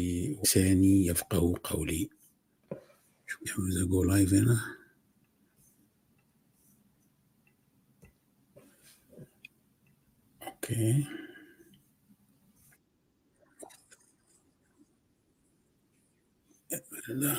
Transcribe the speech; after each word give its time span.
لساني 0.00 1.06
يفقه 1.06 1.54
قولي. 1.64 2.10
شو 3.26 3.62
عاوز 3.62 3.82
أقول 3.82 4.08
لايف 4.08 4.34
هنا؟ 4.34 4.76
أوكي. 10.42 11.04
لا. 17.08 17.36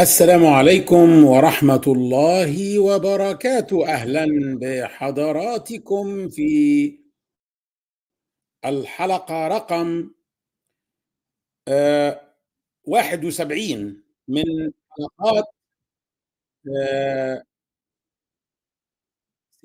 السلام 0.00 0.46
عليكم 0.46 1.24
ورحمة 1.24 1.82
الله 1.86 2.78
وبركاته. 2.78 3.88
أهلا 3.88 4.26
بحضراتكم 4.60 6.28
في 6.28 6.98
الحلقة 8.64 9.48
رقم 9.48 10.10
آه، 11.68 12.34
71 12.84 14.02
من 14.28 14.44
حلقات 14.90 15.44
آه، 16.82 17.42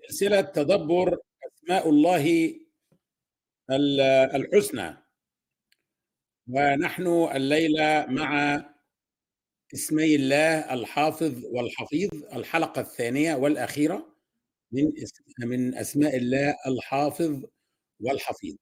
سلسلة 0.08 0.42
تدبر 0.42 1.20
أسماء 1.48 1.90
الله 1.90 2.56
ال- 3.72 4.02
الحسنى. 4.36 4.98
ونحن 6.48 7.08
الليلة 7.36 8.06
مع 8.10 8.71
اسمي 9.74 10.16
الله 10.16 10.74
الحافظ 10.74 11.46
والحفيظ 11.46 12.10
الحلقة 12.34 12.82
الثانية 12.82 13.36
والأخيرة 13.36 14.16
من 14.72 14.84
من 15.40 15.76
أسماء 15.76 16.18
الله 16.18 16.56
الحافظ 16.68 17.44
والحفيظ. 18.00 18.56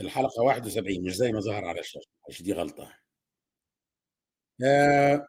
الحلقة 0.00 0.42
71 0.42 1.04
مش 1.04 1.16
زي 1.16 1.32
ما 1.32 1.40
ظهر 1.40 1.64
على 1.64 1.80
الشاشة 1.80 2.08
مش 2.28 2.42
دي 2.42 2.52
غلطة. 2.52 2.92
آه، 4.64 5.26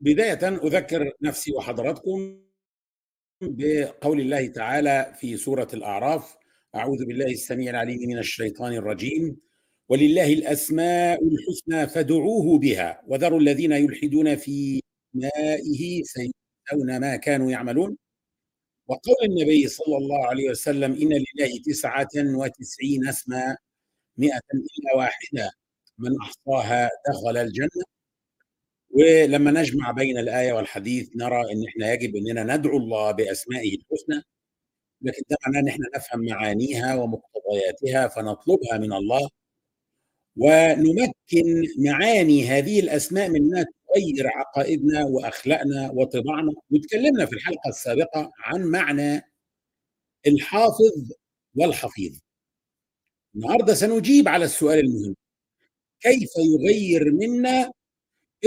بداية 0.00 0.48
أذكر 0.48 1.12
نفسي 1.22 1.52
وحضراتكم 1.52 2.40
بقول 3.42 4.20
الله 4.20 4.46
تعالى 4.48 5.14
في 5.20 5.36
سورة 5.36 5.68
الأعراف 5.74 6.36
أعوذ 6.74 7.06
بالله 7.06 7.26
السميع 7.26 7.70
العليم 7.70 7.98
من 8.08 8.18
الشيطان 8.18 8.72
الرجيم. 8.72 9.36
ولله 9.88 10.32
الأسماء 10.32 11.20
الحسنى 11.24 11.86
فادعوه 11.86 12.58
بها. 12.58 13.02
وذروا 13.06 13.40
الذين 13.40 13.72
يلحدون 13.72 14.36
في 14.36 14.80
أسمائه 15.16 16.02
سيجزون 16.04 17.00
ما 17.00 17.16
كانوا 17.16 17.50
يعملون. 17.50 17.96
وقول 18.88 19.16
النبي 19.24 19.68
صلى 19.68 19.96
الله 19.96 20.26
عليه 20.26 20.50
وسلم 20.50 20.92
إن 20.92 21.08
لله 21.12 21.60
تسعة 21.66 22.08
وتسعين 22.16 23.08
اسما 23.08 23.56
مئة 24.18 24.40
إلا 24.54 24.96
واحدة. 24.96 25.50
من 25.98 26.10
أحصاها 26.22 26.90
دخل 27.08 27.36
الجنة. 27.36 27.84
ولما 28.90 29.50
نجمع 29.50 29.90
بين 29.90 30.18
الآية 30.18 30.52
والحديث 30.52 31.08
نرى 31.16 31.52
أن 31.52 31.64
إحنا 31.68 31.92
يجب 31.92 32.16
أننا 32.16 32.56
ندعو 32.56 32.76
الله 32.76 33.10
بأسمائه 33.12 33.76
الحسنى. 33.76 34.22
لكن 35.02 35.22
ده 35.30 35.36
معناه 35.46 35.60
أن 35.60 35.68
إحنا 35.68 35.86
نفهم 35.96 36.20
معانيها 36.24 36.94
ومقتضياتها 36.96 38.08
فنطلبها 38.08 38.78
من 38.78 38.92
الله. 38.92 39.28
ونمكن 40.36 41.62
معاني 41.78 42.44
هذه 42.48 42.80
الأسماء 42.80 43.28
من 43.30 43.36
أنها 43.36 43.64
تغير 43.94 44.28
عقائدنا 44.28 45.04
وأخلاقنا 45.06 45.90
وطباعنا. 45.90 46.52
وتكلمنا 46.70 47.26
في 47.26 47.32
الحلقة 47.32 47.68
السابقة 47.68 48.32
عن 48.38 48.64
معنى 48.64 49.22
الحافظ 50.26 51.12
والحفيظ. 51.56 52.18
النهاردة 53.36 53.74
سنجيب 53.74 54.28
على 54.28 54.44
السؤال 54.44 54.78
المهم 54.78 55.16
كيف 56.00 56.30
يغير 56.38 57.12
منا 57.12 57.72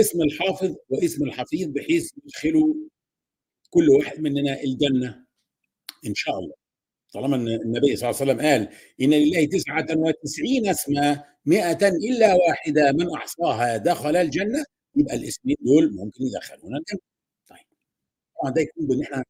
اسم 0.00 0.22
الحافظ 0.22 0.76
واسم 0.90 1.24
الحفيظ 1.24 1.68
بحيث 1.68 2.10
يدخلوا 2.26 2.74
كل 3.70 3.90
واحد 3.90 4.20
مننا 4.20 4.62
الجنة؟ 4.62 5.26
إن 6.06 6.14
شاء 6.14 6.38
الله. 6.38 6.57
طالما 7.14 7.36
النبي 7.36 7.96
صلى 7.96 8.10
الله 8.10 8.20
عليه 8.20 8.32
وسلم 8.32 8.40
قال 8.40 8.68
إن 9.00 9.10
لله 9.14 9.44
تسعة 9.46 9.86
وتسعين 9.96 10.68
اسما 10.68 11.24
مئة 11.46 11.88
إلا 11.88 12.34
واحدة 12.34 12.92
من 12.92 13.10
أحصاها 13.14 13.76
دخل 13.76 14.16
الجنة 14.16 14.64
يبقى 14.96 15.14
الاسمين 15.16 15.56
دول 15.60 15.96
ممكن 15.96 16.24
يدخلونا 16.24 16.78
الجنة 16.78 17.00
طيب 17.48 17.58
طبعا 18.42 18.52
ده 18.54 18.60
يكون 18.62 18.86
بأن 18.86 19.02
إحنا 19.02 19.24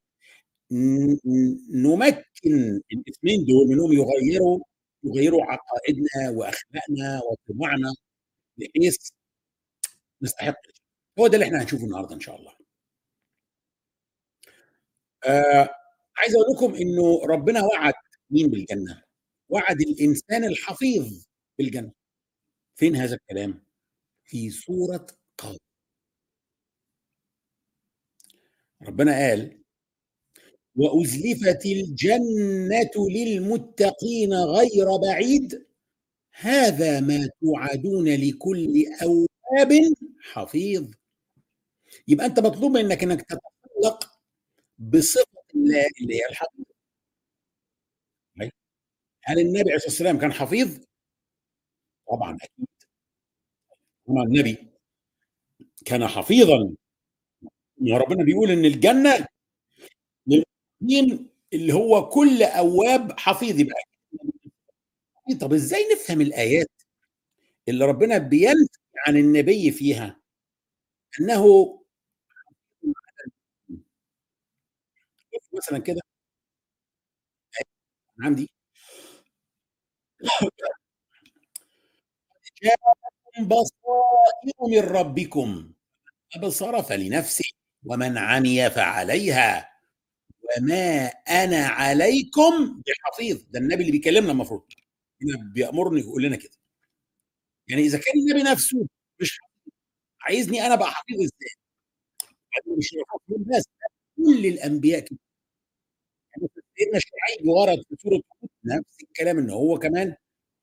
نمكن 1.71 2.81
الاسمين 2.93 3.45
دول 3.45 3.69
منهم 3.69 3.93
يغيروا 3.93 4.61
يغيروا 5.05 5.45
عقائدنا 5.45 6.31
وأخلاقنا 6.39 7.21
وطباعنا 7.31 7.95
بحيث 8.57 8.97
نستحق. 10.23 10.57
هو 11.19 11.27
ده 11.27 11.35
اللي 11.35 11.47
إحنا 11.47 11.63
هنشوفه 11.63 11.85
النهارده 11.85 12.15
إن 12.15 12.21
شاء 12.21 12.37
الله. 12.37 12.53
آه 15.27 15.69
عايز 16.19 16.35
أقول 16.37 16.57
لكم 16.57 16.75
إنه 16.75 17.25
ربنا 17.27 17.63
وعد 17.65 17.95
مين 18.31 18.47
بالجنة؟ 18.51 19.03
وعد 19.49 19.81
الإنسان 19.81 20.45
الحفيظ 20.45 21.25
بالجنة. 21.59 21.93
فين 22.77 22.97
هذا 22.97 23.15
الكلام؟ 23.15 23.65
في 24.25 24.51
سورة 24.51 25.07
قاف. 25.39 25.57
ربنا 28.83 29.13
قال: 29.19 29.63
وأزلفت 30.77 31.67
الجنة 31.67 32.91
للمتقين 33.11 34.35
غير 34.35 34.97
بعيد 34.97 35.67
هذا 36.33 37.01
ما 37.01 37.29
توعدون 37.41 38.09
لكل 38.09 38.85
أواب 39.03 39.73
حفيظ. 40.21 40.91
يبقى 42.09 42.27
أنت 42.27 42.41
مطلوب 42.41 42.73
منك 42.73 43.03
إنك 43.03 43.23
تتخلق 43.23 44.11
الله 44.79 45.38
اللي 46.01 46.15
هي 46.15 46.27
الحفيظ. 46.31 46.65
هل 49.25 49.39
النبي 49.41 49.61
عليه 49.61 49.75
الصلاة 49.75 49.89
والسلام 49.91 50.19
كان 50.19 50.33
حفيظ؟ 50.33 50.79
طبعا 52.11 52.37
أكيد. 52.43 52.67
طبعا 54.09 54.23
النبي 54.25 54.57
كان 55.85 56.07
حفيظا 56.07 56.75
وربنا 57.81 58.25
بيقول 58.25 58.51
إن 58.51 58.65
الجنة 58.65 59.27
للمؤمنين 60.27 61.31
اللي 61.53 61.73
هو 61.73 62.09
كل 62.09 62.43
أواب 62.43 63.19
حفيظ 63.21 63.61
يبقى 63.61 63.83
طب 65.41 65.53
إزاي 65.53 65.81
نفهم 65.93 66.21
الآيات 66.21 66.71
اللي 67.69 67.85
ربنا 67.85 68.19
بينفي 68.19 68.79
عن 69.07 69.17
النبي 69.17 69.71
فيها 69.71 70.21
إنه 71.21 71.75
مثلا 75.53 75.79
كده. 75.79 76.01
عندي. 78.25 78.49
جاءكم 82.63 83.49
بصائر 83.49 84.69
من 84.71 84.79
ربكم. 84.81 85.73
أبصر 86.37 86.83
فلنفسه 86.83 87.45
ومن 87.87 88.19
عمي 88.19 88.71
فعليها 88.71 89.71
وما 90.61 91.07
أنا 91.31 91.67
عليكم 91.69 92.83
بحفيظ. 92.89 93.43
ده 93.51 93.61
النبي 93.61 93.81
اللي 93.83 93.93
بيكلمنا 93.93 94.33
المفروض. 94.33 94.63
هنا 95.23 95.53
بيأمرني 95.55 96.01
يقول 96.01 96.25
لنا 96.25 96.37
كده. 96.37 96.53
يعني 97.69 97.83
إذا 97.83 97.99
كان 97.99 98.15
النبي 98.19 98.43
نفسه 98.51 98.87
مش 99.21 99.39
عايزني 100.23 100.67
أنا 100.67 100.75
بقى 100.77 100.93
حفيظ 100.93 101.17
إزاي؟ 101.21 101.51
مش 102.79 102.91
بس 103.59 103.65
كل 104.17 104.47
الأنبياء 104.47 105.01
كده. 105.01 105.19
سيدنا 106.79 106.97
الشعيب 106.99 107.49
ورد 107.49 107.79
في 107.89 107.97
سورة 108.03 108.15
هود 108.17 108.51
نفس 108.65 108.97
الكلام 109.03 109.39
إن 109.39 109.51
هو 109.51 109.79
كمان 109.79 110.17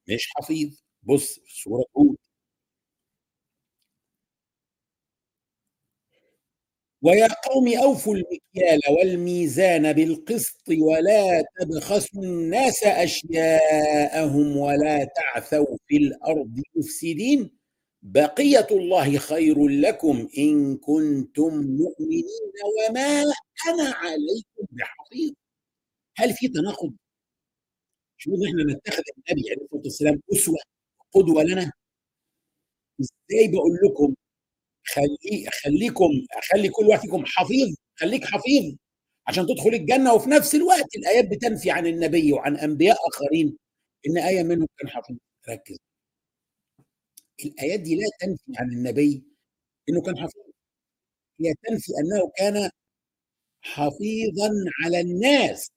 مش 0.09 0.29
حفيظ. 0.37 0.79
بص 1.03 1.39
في 1.39 1.61
سورة 1.63 1.85
هود. 1.97 2.17
ويا 7.01 7.27
قوم 7.27 7.67
أوفوا 7.77 8.15
المكيال 8.15 8.79
والميزان 8.89 9.93
بالقسط 9.93 10.69
ولا 10.69 11.43
تبخسوا 11.59 12.23
الناس 12.23 12.83
أشياءهم 12.83 14.57
ولا 14.57 15.03
تعثوا 15.15 15.77
في 15.87 15.97
الأرض 15.97 16.61
مفسدين. 16.75 17.51
بقية 18.03 18.67
الله 18.71 19.17
خير 19.17 19.67
لكم 19.67 20.27
إن 20.37 20.77
كنتم 20.77 21.53
مؤمنين. 21.57 22.25
وما 22.89 23.23
أنا 23.69 23.93
عليكم 23.95 24.65
بحفيظ. 24.71 25.33
هل 26.17 26.33
في 26.33 26.47
تناقض؟ 26.47 26.95
شو 28.17 28.29
إن 28.35 28.45
إحنا 28.47 28.63
نتخذ 28.73 29.03
النبي 29.17 29.49
عليه 29.51 29.61
الصلاة 29.63 29.81
والسلام 29.83 30.21
أسوة 30.33 30.57
قدوة 31.15 31.43
لنا؟ 31.43 31.71
إزاي 33.01 33.47
بقول 33.51 33.71
لكم 33.85 34.15
خلّي 34.87 35.45
خلّيكم 35.63 36.09
خلّي 36.51 36.69
كل 36.69 36.85
واحد 36.87 37.01
فيكم 37.01 37.25
حفيظ، 37.27 37.75
خلّيك 37.95 38.25
حفيظ 38.25 38.75
عشان 39.27 39.47
تدخل 39.47 39.69
الجنة، 39.75 40.13
وفي 40.13 40.31
نفس 40.31 40.55
الوقت 40.55 40.95
الآيات 40.97 41.25
بتنفي 41.31 41.71
عن 41.71 41.87
النبي 41.87 42.33
وعن 42.33 42.57
أنبياء 42.57 42.97
آخرين 43.09 43.57
إن 44.09 44.17
آية 44.17 44.43
منهم 44.43 44.67
كان 44.79 44.89
حفيظ، 44.89 45.17
ركّز. 45.49 45.77
الآيات 47.45 47.79
دي 47.79 47.95
لا 47.95 48.03
تنفي 48.19 48.43
عن 48.59 48.69
النبي 48.71 49.23
إنه 49.89 50.01
كان 50.01 50.17
حفيظ، 50.19 50.43
هي 51.41 51.55
تنفي 51.63 51.93
أنه 52.01 52.31
كان 52.37 52.71
حفيظًا 53.61 54.51
على 54.85 55.01
الناس. 55.01 55.69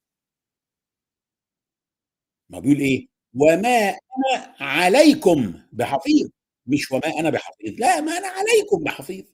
ما 2.50 2.58
بيقول 2.60 2.80
إيه؟ 2.80 3.08
وما 3.34 3.88
أنا 3.88 4.54
عليكم 4.60 5.62
بحفيظ، 5.72 6.30
مش 6.66 6.92
وما 6.92 7.18
أنا 7.20 7.30
بحفيظ، 7.30 7.74
لأ 7.80 8.00
ما 8.00 8.18
أنا 8.18 8.28
عليكم 8.28 8.84
بحفيظ. 8.84 9.24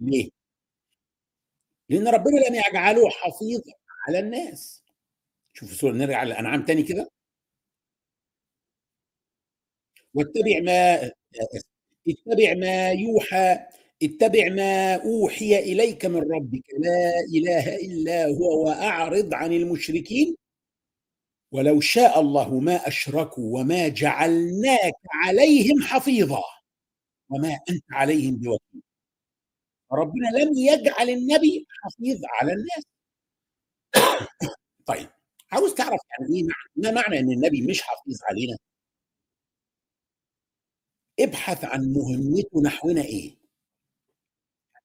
ليه؟ 0.00 0.30
لأن 1.88 2.08
ربنا 2.08 2.40
لم 2.48 2.54
يجعله 2.54 3.10
حفيظ 3.10 3.62
على 4.08 4.18
الناس. 4.18 4.82
شوف 5.52 5.72
سورة 5.72 5.92
نرجع 5.92 6.22
للأنعام 6.24 6.64
تاني 6.64 6.82
كده. 6.82 7.10
واتبع 10.14 10.60
ما 10.60 11.10
اتبع 12.08 12.54
ما 12.54 12.90
يوحى 12.92 13.58
اتبع 14.02 14.48
ما 14.48 14.94
أوحي 14.94 15.58
إليك 15.58 16.06
من 16.06 16.32
ربك 16.32 16.62
لا 16.78 17.20
إله 17.34 17.76
إلا 17.76 18.26
هو 18.26 18.64
وأعرض 18.66 19.34
عن 19.34 19.52
المشركين 19.52 20.36
ولو 21.54 21.80
شاء 21.80 22.20
الله 22.20 22.60
ما 22.60 22.88
أشركوا 22.88 23.60
وما 23.60 23.88
جعلناك 23.88 24.94
عليهم 25.24 25.82
حفيظا 25.82 26.42
وما 27.30 27.60
أنت 27.70 27.84
عليهم 27.92 28.36
بوكيل. 28.36 28.82
ربنا 29.92 30.28
لم 30.38 30.52
يجعل 30.56 31.10
النبي 31.10 31.66
حفيظ 31.84 32.20
على 32.24 32.52
الناس. 32.52 32.84
طيب 34.86 35.08
عاوز 35.52 35.74
تعرف 35.74 36.00
يعني 36.10 36.36
إيه 36.36 36.44
ما 36.76 36.90
معنى 36.90 37.18
إن 37.20 37.32
النبي 37.32 37.62
مش 37.62 37.82
حفيظ 37.82 38.18
علينا؟ 38.24 38.56
ابحث 41.20 41.64
عن 41.64 41.80
مهمته 41.92 42.62
نحونا 42.62 43.02
إيه. 43.02 43.36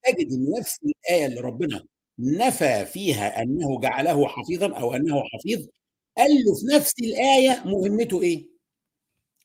تجد 0.03 0.31
إن 0.31 0.59
نفس 0.59 0.79
الآية 0.83 1.25
اللي 1.25 1.39
ربنا 1.41 1.85
نفى 2.19 2.85
فيها 2.85 3.41
أنه 3.41 3.79
جعله 3.81 4.27
حفيظا 4.27 4.77
أو 4.79 4.95
أنه 4.95 5.23
حفيظ 5.33 5.67
قال 6.17 6.31
له 6.31 6.55
في 6.55 6.65
نفس 6.75 6.93
الآية 6.99 7.63
مهمته 7.65 8.21
إيه؟ 8.21 8.47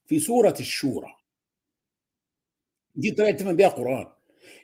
في 0.07 0.21
سورة 0.21 0.55
الشورى. 0.61 1.17
دي 2.95 3.11
طريقة 3.11 3.37
تفهم 3.37 3.57
بيها 3.57 3.67
القرآن. 3.69 4.13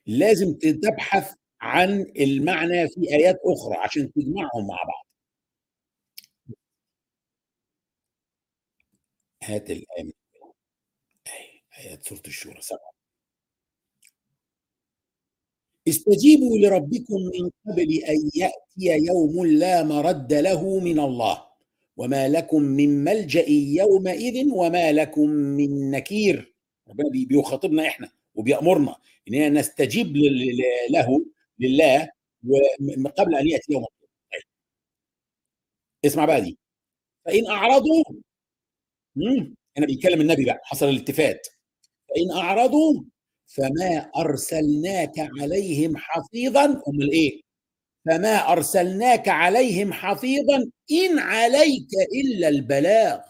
لازم 0.07 0.55
تبحث 0.55 1.35
عن 1.61 2.01
المعنى 2.21 2.89
في 2.89 3.01
آيات 3.15 3.37
أخرى 3.45 3.77
عشان 3.77 4.13
تجمعهم 4.13 4.67
مع 4.69 4.77
بعض. 4.89 5.07
هات 9.43 9.71
الآية 9.71 10.13
آيات 11.79 12.09
سورة 12.09 12.23
الشورى 12.27 12.61
سبعة. 12.63 12.91
استجيبوا 15.89 16.59
لربكم 16.59 17.15
من 17.15 17.51
قبل 17.67 17.95
أن 18.09 18.31
يأتي 18.35 19.05
يوم 19.07 19.47
لا 19.47 19.83
مرد 19.83 20.33
له 20.33 20.79
من 20.81 21.01
الله. 21.01 21.50
وما 22.01 22.29
لكم 22.29 22.63
من 22.63 23.05
ملجأ 23.05 23.45
يومئذ 23.51 24.49
وما 24.53 24.93
لكم 24.93 25.29
من 25.31 25.91
نكير. 25.91 26.55
ربنا 26.89 27.09
بيخاطبنا 27.27 27.87
إحنا 27.89 28.11
وبيأمرنا 28.35 28.97
إننا 29.29 29.49
نستجيب 29.49 30.17
له 30.91 31.27
لله 31.59 32.11
قبل 33.19 33.35
أن 33.35 33.49
يأتي 33.49 33.73
يوم 33.73 33.85
طيب. 34.33 34.43
اسمع 36.05 36.25
بقى 36.25 36.41
دي. 36.41 36.59
فإن 37.25 37.47
أعرضوا 37.47 38.05
هنا 39.77 39.87
بيتكلم 39.87 40.21
النبي 40.21 40.45
بقى 40.45 40.61
حصل 40.65 40.89
الالتفات. 40.89 41.47
فإن 42.09 42.31
أعرضوا 42.39 43.03
فما 43.47 44.11
أرسلناك 44.17 45.13
عليهم 45.19 45.97
حفيظا. 45.97 46.65
أمال 46.89 47.13
إيه؟ 47.13 47.41
فما 48.07 48.53
أرسلناك 48.53 49.29
عليهم 49.29 49.93
حفيظا 49.93 50.57
إن 50.93 51.19
عليك 51.19 51.89
إلا 52.25 52.49
البلاغ. 52.49 53.21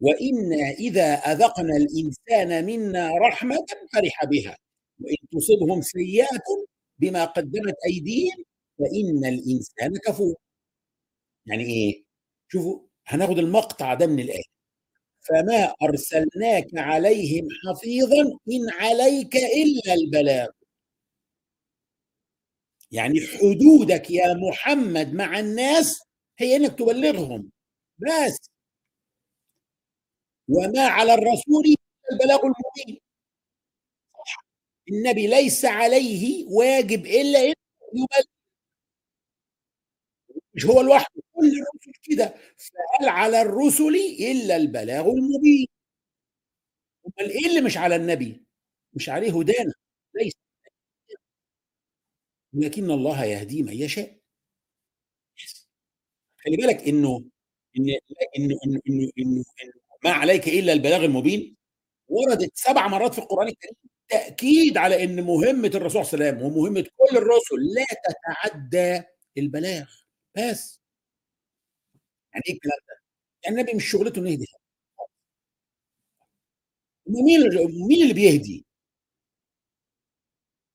وإنا 0.00 0.70
إذا 0.70 1.14
أذقنا 1.14 1.76
الإنسان 1.76 2.64
منا 2.66 3.10
رحمة 3.18 3.66
فرح 3.92 4.24
بها. 4.24 4.56
وإن 5.00 5.16
تصبهم 5.32 5.82
سيئة 5.82 6.38
بما 6.98 7.24
قدمت 7.24 7.74
أيديهم 7.86 8.44
فإن 8.78 9.24
الإنسان 9.24 9.92
كفور. 10.06 10.34
يعني 11.46 11.64
إيه؟ 11.64 12.04
شوفوا 12.52 12.80
هناخد 13.06 13.38
المقطع 13.38 13.94
ده 13.94 14.06
من 14.06 14.20
الآية. 14.20 14.42
فما 15.28 15.74
أرسلناك 15.82 16.66
عليهم 16.74 17.48
حفيظا 17.68 18.20
إن 18.52 18.70
عليك 18.80 19.36
إلا 19.36 19.94
البلاغ. 19.94 20.48
يعني 22.94 23.20
حدودك 23.26 24.10
يا 24.10 24.34
محمد 24.34 25.12
مع 25.14 25.38
الناس 25.38 26.02
هي 26.38 26.56
إنك 26.56 26.78
تبلغهم. 26.78 27.50
بس. 27.98 28.50
وما 30.48 30.80
على 30.86 31.14
الرسول 31.14 31.64
البلاغ 32.12 32.40
المبين. 32.40 33.00
النبي 34.90 35.26
ليس 35.26 35.64
عليه 35.64 36.46
واجب 36.48 37.06
إلا 37.06 37.38
ان 37.38 37.54
يبلغ. 37.94 38.24
مش 40.54 40.64
هو 40.66 40.80
لوحده 40.80 41.22
كل 41.34 41.46
الرسل 41.46 41.92
كده. 42.02 42.34
فقال 42.58 43.08
على 43.08 43.42
الرسل 43.42 43.96
إلا 44.20 44.56
البلاغ 44.56 45.06
المبين؟ 45.10 45.66
أمال 47.06 47.30
إيه 47.30 47.46
اللي 47.46 47.60
مش 47.60 47.76
على 47.76 47.96
النبي؟ 47.96 48.44
مش 48.94 49.08
عليه 49.08 49.38
هدانا 49.40 49.72
ليس. 50.14 50.32
لكن 52.54 52.90
الله 52.90 53.24
يهدي 53.24 53.62
من 53.62 53.72
يشاء 53.72 54.18
خلي 56.44 56.56
بالك 56.56 56.88
إنه 56.88 57.24
إن 57.78 57.86
انه 58.38 58.56
انه 58.66 58.80
انه 58.88 59.10
انه 59.18 59.44
ما 60.04 60.10
عليك 60.12 60.48
إلا 60.48 60.72
البلاغ 60.72 61.04
المبين 61.04 61.56
وردت 62.08 62.50
سبع 62.54 62.88
مرات 62.88 63.14
في 63.14 63.20
القرآن 63.20 63.48
الكريم 63.48 63.74
تأكيد 64.08 64.78
على 64.78 65.04
إن 65.04 65.24
مهمة 65.24 65.68
الرسول 65.74 66.06
صلى 66.06 66.14
الله 66.14 66.26
عليه 66.26 66.36
وسلم 66.38 66.42
ومهمة 66.58 66.82
كل 66.98 67.16
الرسل 67.18 67.56
لا 67.76 67.86
تتعدى 68.06 69.02
البلاغ 69.38 69.86
بس 70.36 70.80
يعني 72.34 72.44
إيه 72.48 72.54
الكلام 72.54 72.78
ده؟ 72.88 72.94
يعني 73.44 73.56
النبي 73.60 73.74
مش 73.76 73.90
شغلته 73.90 74.18
إنه 74.20 74.30
يهدي 74.30 74.46
مين 77.06 77.40
مين 77.88 78.02
اللي 78.02 78.14
بيهدي؟ 78.14 78.64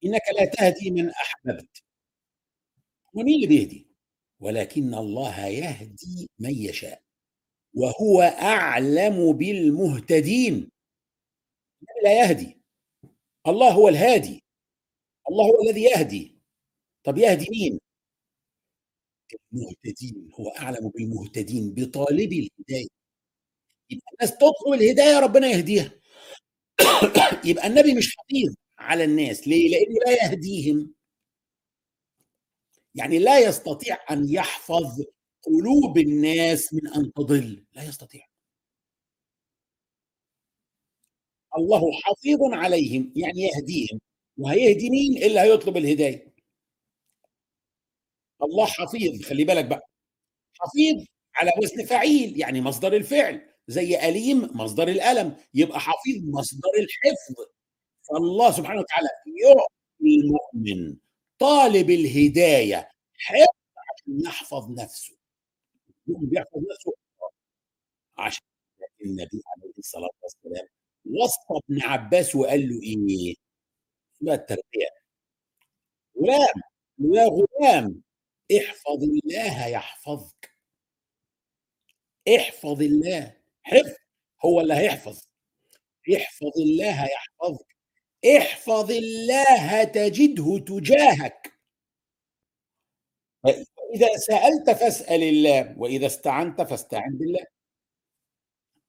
إنك 0.06 0.22
لا 0.40 0.46
تهدي 0.46 0.92
من 0.92 1.10
أحببت. 1.10 1.84
ومين 3.14 3.36
اللي 3.36 3.48
بيهدي؟ 3.48 3.88
ولكن 4.40 4.94
الله 4.94 5.46
يهدي 5.48 6.30
من 6.40 6.52
يشاء 6.52 7.02
وهو 7.74 8.22
أعلم 8.22 9.34
بالمهتدين. 9.34 10.72
لا 12.04 12.24
يهدي. 12.24 12.58
الله 13.48 13.72
هو 13.74 13.90
الهادي. 13.90 14.44
الله 15.30 15.46
هو 15.46 15.62
الذي 15.64 15.84
يهدي. 15.84 16.40
طب 17.04 17.18
يهدي 17.18 17.48
مين؟ 17.52 17.80
المهتدين 19.54 20.30
هو 20.40 20.50
أعلم 20.50 20.90
بالمهتدين 20.90 21.74
بطالبي 21.74 22.40
الهداية. 22.60 22.88
يبقى 23.90 24.06
الناس 24.14 24.38
تطلب 24.38 24.74
الهداية 24.74 25.20
ربنا 25.20 25.48
يهديها. 25.48 25.92
يبقى 27.50 27.68
النبي 27.68 27.94
مش 27.94 28.18
حفيظ. 28.18 28.56
على 28.90 29.04
الناس. 29.04 29.48
ليه؟ 29.48 29.70
لأنه 29.70 29.96
لا 30.06 30.12
يهديهم. 30.26 30.94
يعني 32.96 33.20
لا 33.20 33.40
يستطيع 33.40 33.98
أن 34.12 34.30
يحفظ 34.30 35.02
قلوب 35.44 35.98
الناس 35.98 36.74
من 36.74 36.88
أن 36.88 37.14
تضل. 37.14 37.66
لا 37.74 37.84
يستطيع. 37.84 38.26
الله 41.58 41.82
حفيظ 42.04 42.40
عليهم 42.54 43.14
يعني 43.16 43.42
يهديهم. 43.42 44.00
وهيهدي 44.38 44.90
مين 44.90 45.24
اللي 45.24 45.40
هيطلب 45.40 45.78
الهداية. 45.78 46.34
الله 48.44 48.66
حفيظ. 48.66 49.22
خلي 49.24 49.44
بالك 49.44 49.66
بقى. 49.66 49.90
حفيظ 50.54 51.06
على 51.36 51.52
وزن 51.64 51.86
فعيل 51.86 52.40
يعني 52.40 52.62
مصدر 52.62 52.94
الفعل. 52.96 53.42
زي 53.68 54.10
أليم 54.10 54.50
مصدر 54.58 54.88
الألم. 54.88 55.38
يبقى 55.54 55.80
حفيظ 55.80 56.24
مصدر 56.26 56.70
الحفظ. 56.80 57.59
فالله 58.10 58.52
سبحانه 58.52 58.80
وتعالى 58.82 59.08
يعطي 59.44 60.16
المؤمن 60.22 60.98
طالب 61.40 61.90
الهداية 61.90 62.90
حفظ 63.14 63.48
عشان 63.78 64.22
يحفظ 64.26 64.72
نفسه 64.80 65.16
المؤمن 66.08 66.30
بيحفظ 66.30 66.58
نفسه 66.72 66.94
عشان 68.18 68.44
النبي 69.06 69.42
عليه 69.48 69.74
الصلاة 69.78 70.10
والسلام 70.24 70.68
وصف 71.06 71.52
ابن 71.52 71.82
عباس 71.82 72.36
وقال 72.36 72.70
له 72.70 72.82
إيه 72.84 73.36
اسمها 74.18 74.34
التربية. 74.36 74.88
غلام، 76.22 76.62
يا 77.00 77.26
غلام 77.28 78.02
احفظ 78.58 79.04
الله 79.04 79.68
يحفظك. 79.68 80.56
احفظ 82.38 82.82
الله، 82.82 83.38
حفظ 83.64 83.96
هو 84.46 84.62
اللي 84.62 84.74
هيحفظ. 84.74 85.28
احفظ 86.16 86.52
الله 86.60 87.06
يحفظك، 87.06 87.76
احفظ 88.26 88.92
الله 88.92 89.84
تجده 89.84 90.58
تجاهك. 90.58 91.60
فإذا 93.44 94.18
سألت 94.18 94.70
فاسأل 94.70 95.24
الله، 95.24 95.80
وإذا 95.80 96.06
استعنت 96.06 96.62
فاستعن 96.62 97.18
بالله. 97.18 97.46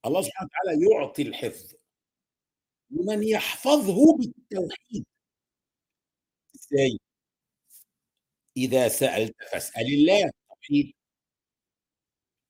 الله 0.05 0.21
سبحانه 0.21 0.49
وتعالى 0.49 0.85
يعطي 0.91 1.21
الحفظ. 1.21 1.75
ومن 2.95 3.23
يحفظه 3.23 4.17
بالتوحيد. 4.17 5.05
إزاي؟ 6.55 6.99
إذا 8.57 8.87
سألت 8.87 9.35
فاسأل 9.51 9.93
الله، 9.93 10.31
توحيد. 10.49 10.93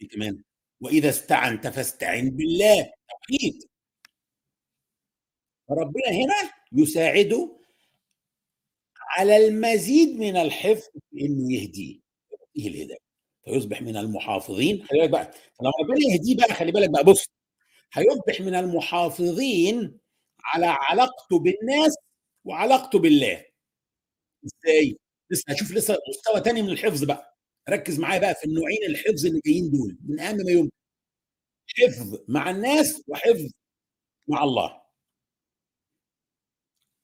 إيه 0.02 0.08
كمان؟ 0.10 0.44
وإذا 0.82 1.10
استعنت 1.10 1.68
فاستعن 1.68 2.30
بالله، 2.30 2.94
توحيد. 3.10 3.70
فربنا 5.68 6.10
هنا 6.10 6.61
يساعده 6.74 7.58
على 9.18 9.38
المزيد 9.48 10.20
من 10.20 10.38
الحفظ 10.38 10.88
إنه 11.22 11.54
يهديه، 11.54 12.00
يعطيه 12.32 12.70
الهداية، 12.70 12.98
فيصبح 13.46 13.82
من 13.82 13.98
المحافظين 13.98 14.84
خلي 14.86 15.00
بالك 15.00 15.10
بقى، 15.10 15.32
فلما 15.60 15.72
ربنا 15.84 16.00
يهديه 16.14 16.36
بقى 16.38 16.54
خلي 16.56 16.72
بالك 16.72 16.90
بقى 16.90 17.04
بُص، 17.04 17.26
هيصبح 17.94 18.42
من 18.42 18.56
المحافظين 18.56 20.00
على 20.46 20.66
علاقته 20.68 21.40
بالناس 21.40 21.96
وعلاقته 22.46 23.00
بالله. 23.00 23.46
إزاي؟ 24.46 24.98
لسه 25.32 25.44
هتشوف 25.50 25.72
لسه 25.72 25.98
مستوى 26.10 26.42
تاني 26.42 26.62
من 26.62 26.70
الحفظ 26.70 27.04
بقى، 27.04 27.38
ركّز 27.70 28.00
معايا 28.00 28.20
بقى 28.20 28.36
في 28.36 28.46
النوعين 28.46 28.80
الحفظ 28.90 29.26
اللي 29.26 29.42
جايين 29.46 29.72
دول، 29.72 29.98
من 30.10 30.20
أهم 30.20 30.38
ما 30.38 30.52
يمكن. 30.52 30.72
حفظ 31.80 32.18
مع 32.28 32.50
الناس 32.52 33.04
وحفظ 33.08 33.52
مع 34.30 34.44
الله. 34.46 34.81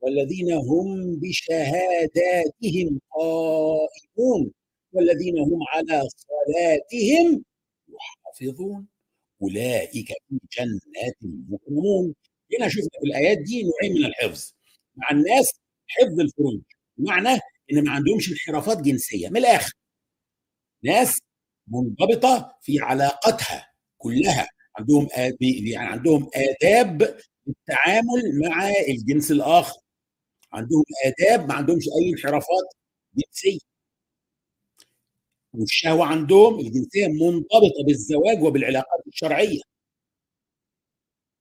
والذين 0.00 0.52
هم 0.52 1.20
بشهاداتهم 1.20 3.00
قائمون 3.10 4.52
والذين 4.92 5.38
هم 5.38 5.58
على 5.72 6.02
صلاتهم 6.08 7.44
يحافظون 7.88 8.86
أولئك 9.42 10.08
في 10.08 10.38
جنات 10.58 11.16
مكرمون. 11.22 12.14
هنا 12.58 12.68
شُفنا 12.68 12.88
في 13.00 13.06
الآيات 13.06 13.38
دي 13.38 13.62
نوعين 13.62 13.92
من 13.98 14.04
الحفظ، 14.04 14.52
مع 14.96 15.10
الناس 15.10 15.50
حفظ 15.88 16.20
الفروج، 16.20 16.60
بمعنى 16.96 17.40
إن 17.72 17.84
ما 17.84 17.90
عندهمش 17.90 18.30
انحرافات 18.30 18.80
جنسية، 18.80 19.28
من 19.28 19.36
الآخر. 19.36 19.72
ناس 20.84 21.18
منضبطة 21.68 22.58
في 22.62 22.80
علاقاتها 22.80 23.72
كلها، 23.98 24.48
عندهم 24.76 25.08
يعني 25.40 25.76
عندهم 25.76 26.30
آداب 26.34 27.18
التعامل 27.48 28.40
مع 28.44 28.70
الجنس 28.88 29.30
الآخر، 29.30 29.80
عندهم 30.52 30.82
آداب 31.06 31.48
ما 31.48 31.54
عندهمش 31.54 31.84
أي 32.02 32.10
انحرافات 32.12 32.66
جنسية. 33.16 33.58
والشهوة 35.54 36.06
عندهم 36.06 36.58
الجنسية 36.60 37.06
منضبطة 37.08 37.84
بالزواج 37.86 38.42
وبالعلاقات 38.42 39.06
الشرعية. 39.06 39.60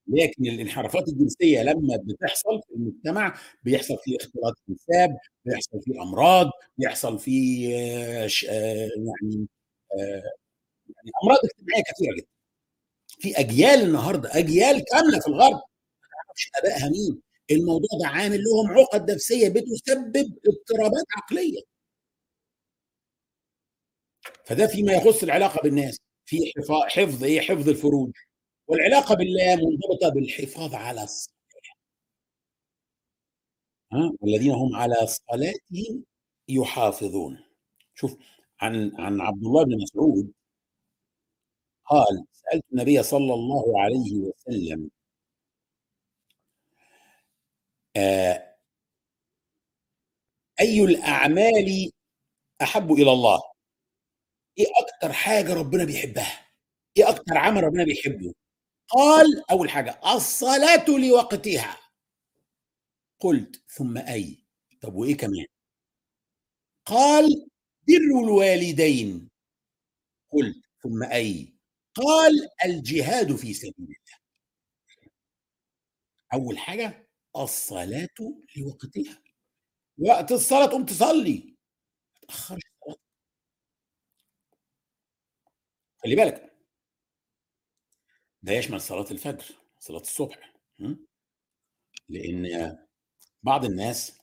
لكن 0.08 0.46
الانحرافات 0.46 1.08
الجنسية 1.08 1.64
لمّا 1.64 1.98
بتحصل 1.98 2.62
في 2.68 2.76
المجتمع، 2.76 3.38
بيحصل 3.64 3.98
فيه 4.04 4.18
اختلاط 4.18 4.54
أنساب، 4.70 5.18
بيحصل 5.46 5.82
فيه 5.82 6.02
أمراض، 6.02 6.50
بيحصل 6.78 7.20
فيه 7.20 8.28
ش 8.28 8.44
يعني 8.44 9.48
آآ 9.94 9.98
يعني 10.98 11.12
أمراض 11.26 11.40
اجتماعية 11.46 11.84
كثيرة 11.84 12.16
جدًا. 12.18 12.28
في 13.20 13.40
أجيال 13.42 13.82
النهارده، 13.84 14.30
أجيال 14.40 14.86
كاملة 14.86 15.20
في 15.22 15.28
الغرب 15.28 15.54
ما 15.54 15.62
تعرفش 16.28 16.52
آبائها 16.64 16.90
مين، 16.90 17.22
الموضوع 17.52 17.90
ده 18.02 18.08
عامل 18.08 18.40
لهم 18.44 18.80
عُقد 18.80 19.12
نفسية 19.12 19.50
بتسبب 19.50 20.38
اضطرابات 20.48 21.06
عقلية. 21.18 21.62
فده 24.46 24.68
فيما 24.68 24.94
يخص 24.94 25.24
العلاقة 25.24 25.62
بالناس، 25.64 25.98
في 26.26 26.38
حفظ 26.90 27.24
إيه، 27.24 27.42
حفظ 27.42 27.70
الفروج، 27.70 28.12
والعلاقة 28.68 29.16
بالله 29.16 29.56
منضبطة 29.56 30.10
بالحفاظ 30.10 30.76
على 30.76 31.04
الصلاة. 31.04 31.34
ها، 33.94 34.12
والذين 34.22 34.52
هم 34.52 34.76
على 34.76 34.96
صلاتهم 35.08 36.04
يحافظون. 36.50 37.40
شوف 37.96 38.18
عن 38.62 38.92
عن 39.00 39.22
عبد 39.22 39.44
الله 39.46 39.64
بن 39.66 39.78
مسعود 39.84 40.32
قال: 41.86 42.26
سألت 42.32 42.64
النبي 42.74 43.04
صلى 43.04 43.34
الله 43.34 43.82
عليه 43.82 44.14
وسلم 44.16 44.90
آآ 47.98 48.58
أي 50.60 50.82
الأعمال 50.84 51.92
أحب 52.62 52.92
إلى 52.94 53.12
الله؟ 53.12 53.42
إيه 54.60 54.66
أكتر 54.82 55.14
حاجة 55.14 55.54
ربنا 55.54 55.84
بيحبها؟ 55.86 56.48
إيه 56.98 57.10
أكتر 57.10 57.38
عمل 57.38 57.64
ربنا 57.64 57.84
بيحبه؟ 57.84 58.34
قال: 58.90 59.52
أول 59.52 59.70
حاجة 59.70 60.00
الصلاة 60.16 60.86
لوقتها. 60.90 61.78
قُلت: 63.20 63.64
ثم 63.70 63.98
أي؟ 63.98 64.38
طب 64.82 64.96
وإيه 64.96 65.18
كمان؟ 65.18 65.46
قال: 66.86 67.50
بِرُّ 67.88 68.24
الوالدين. 68.24 69.30
قُلت: 70.32 70.66
ثم 70.84 71.04
أي؟ 71.04 71.54
قال: 71.96 72.50
الجهاد 72.66 73.36
في 73.36 73.54
سبيل 73.54 73.74
الله. 73.80 74.18
أول 76.34 76.58
حاجة 76.58 77.07
الصلاة 77.44 78.08
لوقتها. 78.58 79.24
وقت 80.00 80.32
الصلاة 80.32 80.66
تقوم 80.68 80.86
تصلي، 80.86 81.58
ما 82.24 82.28
تأخرش. 82.30 82.62
خلّي 86.04 86.16
بالك. 86.16 86.58
ده 88.44 88.54
يشمل 88.54 88.82
صلاة 88.82 89.06
الفجر، 89.12 89.46
صلاة 89.80 90.00
الصبح،. 90.02 90.54
لإن 92.10 92.78
بعض 93.44 93.66
الناس 93.66 94.20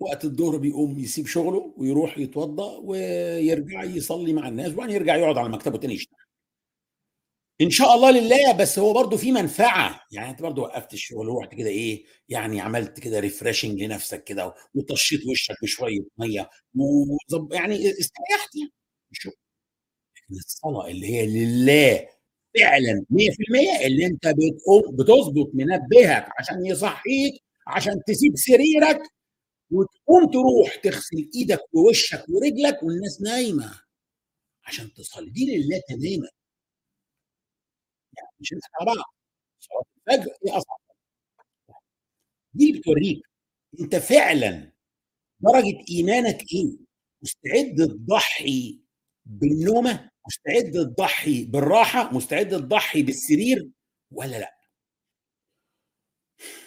وقت 0.00 0.24
الضهر 0.24 0.56
بيقوم 0.56 0.98
يسيب 0.98 1.26
شغله 1.26 1.74
ويروح 1.76 2.18
يتوضّأ 2.18 2.76
ويرجع 2.76 3.84
يصلي 3.84 4.32
مع 4.32 4.48
الناس 4.48 4.72
وبعدين 4.72 4.94
يرجع 4.96 5.16
يقعد 5.16 5.38
على 5.38 5.48
مكتبه 5.48 5.78
تاني 5.78 5.94
يشتغل. 5.94 6.17
إن 7.60 7.70
شاء 7.70 7.94
الله 7.94 8.10
لله، 8.10 8.52
بس 8.52 8.78
هو 8.78 8.92
برضه 8.92 9.16
في 9.16 9.32
منفعة، 9.32 10.00
يعني 10.12 10.30
أنت 10.30 10.42
برضه 10.42 10.62
وقّفت 10.62 10.94
الشغل 10.94 11.28
ورُحت 11.28 11.54
كده 11.54 11.68
إيه، 11.68 12.04
يعني 12.28 12.60
عملت 12.60 13.00
كده 13.00 13.20
refreshing 13.20 13.64
لنفسك 13.64 14.24
كده 14.24 14.54
وطشّيت 14.74 15.20
وشّك 15.26 15.54
بشوية 15.62 16.00
مَيّة 16.18 16.50
وضب 16.74 17.52
يعني 17.52 17.74
استريحت 17.90 18.56
يعني. 18.56 18.72
لكن 20.16 20.34
الصلاة 20.46 20.88
اللي 20.88 21.06
هي 21.08 21.26
لله 21.26 22.08
فعلًا 22.60 23.04
100% 23.10 23.86
اللي 23.86 24.06
أنت 24.06 24.26
بتقوم 24.28 24.96
بتضبط 24.96 25.50
منبهك 25.54 26.28
عشان 26.40 26.66
يصحّيك، 26.66 27.34
عشان 27.66 27.94
تسيب 28.06 28.32
سريرك 28.36 29.02
وتقوم 29.72 30.32
تروح 30.32 30.76
تغسل 30.76 31.30
إيدك 31.36 31.60
ووشّك 31.74 32.24
ورجلك 32.30 32.84
والناس 32.84 33.22
نايمة 33.22 33.80
عشان 34.66 34.94
تصلي، 34.94 35.30
دي 35.30 35.46
لله 35.58 35.80
تمامًا. 35.88 36.28
مش 38.40 38.54
بعض، 38.86 38.96
صلاة 39.60 39.84
الفجر 40.18 40.32
أصعب 40.48 40.64
حاجة. 40.66 40.84
دي 42.54 42.72
بتورّيك 42.80 43.22
أنت 43.80 43.96
فعلًا 43.96 44.72
درجة 45.40 45.78
إيمانك 45.90 46.42
إيه، 46.54 46.78
مستعد 47.22 47.76
تضحّي 47.88 48.80
بالنومة، 49.26 50.10
مستعد 50.28 50.72
تضحّي 50.72 51.44
بالراحة، 51.44 52.14
مستعد 52.14 52.48
تضحّي 52.50 53.02
بالسرير 53.02 53.70
والّا 54.12 54.38
لأ؟ 54.40 54.58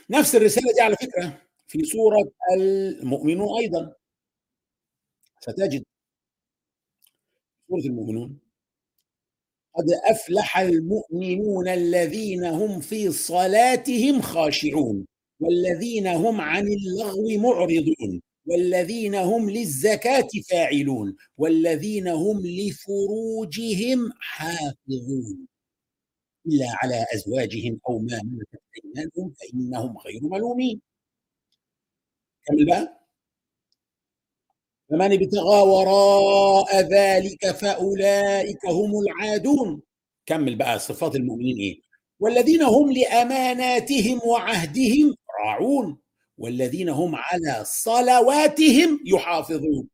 نفس 0.10 0.36
الرسالة 0.36 0.74
دي 0.76 0.82
على 0.82 0.96
فكرة 0.96 1.38
في 1.68 1.84
سورة 1.84 2.32
المؤمنون 2.58 3.58
أيضًا. 3.62 3.94
ستجد 5.40 5.84
سورة 7.68 7.86
المؤمنون 7.86 8.40
قد 9.78 9.86
أفلح 10.10 10.58
المؤمنون 10.58 11.68
الذين 11.68 12.44
هم 12.46 12.80
في 12.80 13.12
صلاتهم 13.12 14.22
خاشعون 14.22 15.06
والذين 15.40 16.08
هم 16.08 16.42
عن 16.42 16.68
اللغو 16.68 17.38
معرضون 17.38 18.22
والذين 18.46 19.16
هم 19.16 19.50
للزكاة 19.50 20.28
فاعلون 20.50 21.16
والذين 21.38 22.08
هم 22.08 22.42
لفروجهم 22.46 24.12
حافظون. 24.20 25.48
إلا 26.48 26.66
على 26.84 27.06
أزواجهم 27.16 27.80
أو 27.90 28.00
ما 28.00 28.22
ملكت 28.24 28.62
أيمانهم 28.86 29.34
فإنهم 29.40 29.98
غير 29.98 30.20
ملومين. 30.24 30.82
كمل 32.48 33.01
فمن 34.92 35.14
ابتغى 35.14 35.62
وراء 35.62 36.82
ذلك 36.82 37.52
فأولئك 37.52 38.66
هم 38.66 39.00
العادون. 39.00 39.82
كمل 40.26 40.56
بقى 40.56 40.80
صفات 40.80 41.16
المؤمنين 41.16 41.58
إيه؟ 41.58 41.82
والذين 42.20 42.62
هم 42.62 42.92
لأماناتهم 42.92 44.22
وعهدهم 44.26 45.16
راعون. 45.40 46.00
والذين 46.38 46.90
هم 46.90 47.16
على 47.16 47.64
صلواتهم 47.66 49.00
يحافظون. 49.06 49.88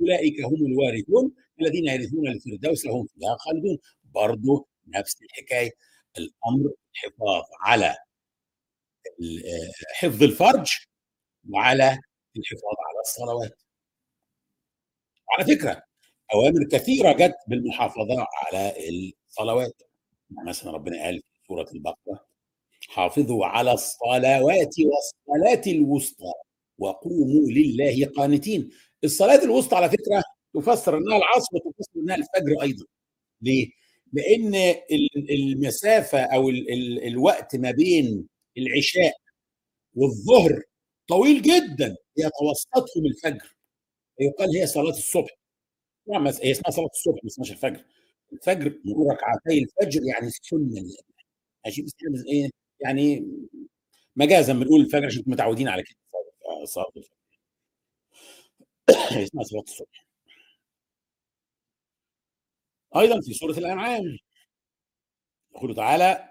أولئك 0.00 0.44
هم 0.44 0.66
الوارثون. 0.66 1.32
الذين 1.60 1.86
يرثون 1.86 2.28
الفردوس 2.28 2.86
هم 2.86 3.06
فيها 3.06 3.36
خالدون. 3.38 3.78
برضه 4.04 4.66
نفس 4.88 5.16
الحكاية. 5.22 5.70
الأمر 6.18 6.72
الحفاظ 6.94 7.42
على 7.60 7.96
حفظ 9.94 10.22
الفرج 10.22 10.70
وعلى 11.50 11.98
الحفاظ 12.36 12.76
على 12.88 13.00
الصلوات. 13.00 13.67
على 15.30 15.56
فكرة 15.56 15.82
أوامر 16.34 16.64
كثيرة 16.72 17.12
جت 17.12 17.34
بالمحافظة 17.48 18.26
على 18.34 18.74
الصلوات. 18.88 19.82
مثلا 20.46 20.72
ربنا 20.72 21.04
قال 21.04 21.16
في 21.16 21.40
سورة 21.48 21.66
البقرة 21.74 22.26
حافظوا 22.88 23.46
على 23.46 23.72
الصلوات 23.72 24.74
والصلاة 24.78 25.62
الوسطى 25.66 26.32
وقوموا 26.78 27.50
لله 27.50 28.06
قانتين. 28.16 28.70
الصلاة 29.04 29.44
الوسطى 29.44 29.76
على 29.76 29.88
فكرة 29.90 30.22
تفسر 30.54 30.98
انها 30.98 31.16
العصر 31.16 31.56
وتفسر 31.56 31.90
انها 31.96 32.16
الفجر 32.16 32.62
أيضا. 32.62 32.84
ليه؟ 33.42 33.70
لأن 34.12 34.74
المسافة 35.30 36.20
أو 36.20 36.48
ال 36.48 36.72
ال 36.72 37.04
الوقت 37.06 37.56
ما 37.56 37.70
بين 37.70 38.28
العشاء 38.58 39.12
والظهر 39.94 40.62
طويل 41.08 41.42
جدا 41.42 41.96
يتوسطهم 42.16 43.06
الفجر. 43.06 43.57
يقال 44.20 44.56
هي 44.56 44.66
صلاة 44.66 44.90
الصبح. 44.90 45.30
هي 46.42 46.50
اسمها 46.52 46.70
صلاة 46.70 46.86
الصبح 46.94 47.18
ما 47.24 47.28
اسمهاش 47.28 47.52
الفجر. 47.52 47.84
الفجر 48.32 48.80
ركعتي 49.12 49.58
الفجر 49.64 50.00
يعني 50.04 50.26
السنة 50.26 50.82
ماشي 51.66 51.82
بس 51.82 51.94
إيه 52.32 52.50
يعني 52.80 53.26
مجازا 54.16 54.52
بنقول 54.52 54.80
الفجر 54.80 55.06
عشان 55.06 55.24
متعودين 55.26 55.68
على 55.68 55.82
كده. 55.82 55.96
صلاة 56.66 56.86
الفجر. 56.96 57.10
اسمها 59.24 59.44
صلاة 59.44 59.62
الصبح. 59.62 60.04
أيضا 62.96 63.20
في 63.20 63.34
سورة 63.34 63.58
الأنعام. 63.58 64.18
يقول 65.56 65.74
تعالى 65.74 66.28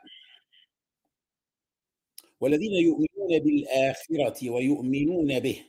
والذين 2.42 2.72
يؤمنون 2.74 3.40
بالآخرة 3.44 4.50
ويؤمنون 4.50 5.40
به. 5.40 5.64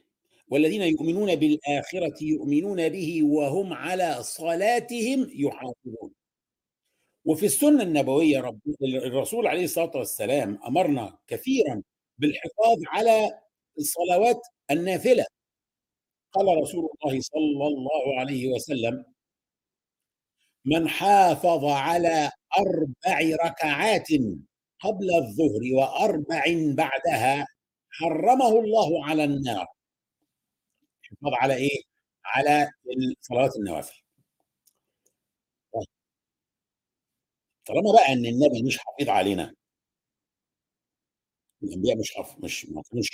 والذين 0.50 0.82
يؤمنون 0.82 1.34
بالآخرة 1.36 2.24
يؤمنون 2.24 2.88
به 2.88 3.22
وهم 3.24 3.72
على 3.72 4.22
صلاتهم 4.22 5.30
يحافظون. 5.34 6.12
وفي 7.24 7.46
السنة 7.46 7.82
النبوية 7.82 8.40
رب 8.40 8.60
الرسول 8.82 9.46
عليه 9.46 9.64
الصلاة 9.64 9.96
والسلام 9.96 10.58
أمرنا 10.66 11.18
كثيرا 11.26 11.82
بالحفاظ 12.18 12.78
على 12.88 13.40
الصلوات 13.78 14.40
النافلة. 14.70 15.26
قال 16.32 16.62
رسول 16.62 16.90
الله 17.04 17.20
صلى 17.20 17.66
الله 17.66 18.20
عليه 18.20 18.48
وسلم 18.48 19.04
من 20.64 20.88
حافظ 20.88 21.64
على 21.64 22.30
أربع 22.58 23.20
ركعات 23.46 24.08
قبل 24.80 25.14
الظهر 25.14 25.62
وأربع 25.74 26.44
بعدها 26.76 27.46
حرمه 27.90 28.48
الله 28.60 29.06
على 29.06 29.24
النار 29.24 29.66
حفاظ 31.10 31.32
على 31.34 31.54
إيه؟ 31.56 31.82
على 32.24 32.70
الصلوات 33.20 33.56
النوافل. 33.56 34.02
طالما 37.66 37.92
بقى 37.92 38.12
إن 38.12 38.26
النبي 38.26 38.62
مش 38.62 38.78
حفيظ 38.78 39.08
علينا 39.08 39.54
الأنبياء 41.62 41.98
مش 41.98 42.12
حف... 42.16 42.38
مش 42.44 42.66
ما 42.66 42.82
كانوش 42.90 43.08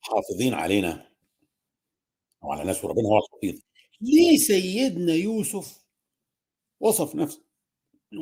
حافظين 0.00 0.54
علينا 0.54 1.12
أو 2.44 2.52
على 2.52 2.64
ناس 2.64 2.84
وربنا 2.84 3.08
هو 3.08 3.18
الحفيظ. 3.18 3.60
ليه 4.00 4.36
سيدنا 4.38 5.12
يوسف 5.14 5.84
وصف 6.80 7.14
نفسه 7.14 7.42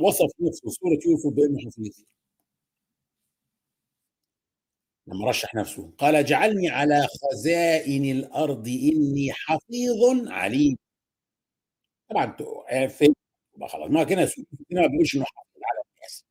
وصف 0.02 0.30
نفسه؟ 0.40 0.70
سورة 0.70 0.98
يوسف 1.06 1.30
بإنه 1.36 1.58
حفيظ. 1.70 2.04
لما 5.06 5.28
رشح 5.28 5.54
نفسه. 5.54 5.90
قال 5.98 6.14
اجعلني 6.16 6.68
على 6.68 7.06
خزائن 7.22 8.04
الأرض 8.04 8.68
إني 8.68 9.32
حفيظ 9.32 10.28
عليم. 10.28 10.76
طبعا 12.10 12.36
في 12.88 13.14
خلاص. 13.68 13.90
ما 13.90 14.04
كده 14.04 14.30
ما 14.70 14.86
بيقولش 14.86 15.16
إنه 15.16 15.24
حافظ 15.24 15.60
على 15.64 15.80
الناس. 15.96 16.24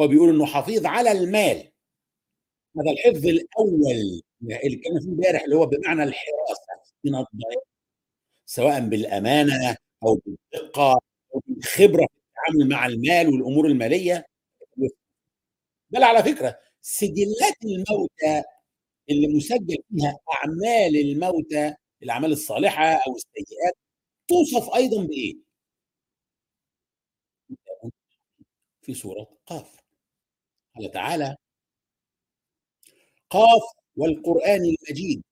هو 0.00 0.08
بيقول 0.08 0.34
إنه 0.34 0.46
حفيظ 0.46 0.86
على 0.86 1.12
المال. 1.12 1.72
هذا 2.78 2.90
الحفظ 2.90 3.26
الأول 3.26 4.22
اللي 4.42 4.76
كان 4.76 5.00
فيه 5.00 5.08
امبارح 5.08 5.42
اللي 5.42 5.56
هو 5.56 5.66
بمعنى 5.66 6.02
الحراسة 6.02 6.94
من 7.04 7.14
الضياع 7.14 7.62
سواء 8.46 8.80
بالأمانة 8.80 9.76
أو 10.04 10.20
بالدقه 10.26 10.92
أو 11.34 11.42
بالخبرة 11.46 12.06
في 12.06 12.18
التعامل 12.28 12.68
مع 12.68 12.86
المال 12.86 13.28
والأمور 13.28 13.66
المالية. 13.66 14.26
بل 15.90 16.02
على 16.02 16.22
فكرة 16.22 16.58
سجلات 16.82 17.56
الموتى 17.64 18.42
اللي 19.10 19.28
مسجل 19.28 19.76
فيها 19.90 20.18
أعمال 20.34 20.96
الموتى 20.96 21.74
الأعمال 22.02 22.32
الصالحة 22.32 22.84
أو 22.84 23.16
السيئات 23.16 23.74
توصف 24.28 24.74
أيضا 24.74 25.04
بإيه؟ 25.06 25.34
في 28.82 28.94
سورة 28.94 29.28
قاف 29.46 29.76
قال 30.76 30.90
تعالى 30.90 31.36
قاف 33.30 33.62
والقرآن 33.96 34.60
المجيد 34.60 35.22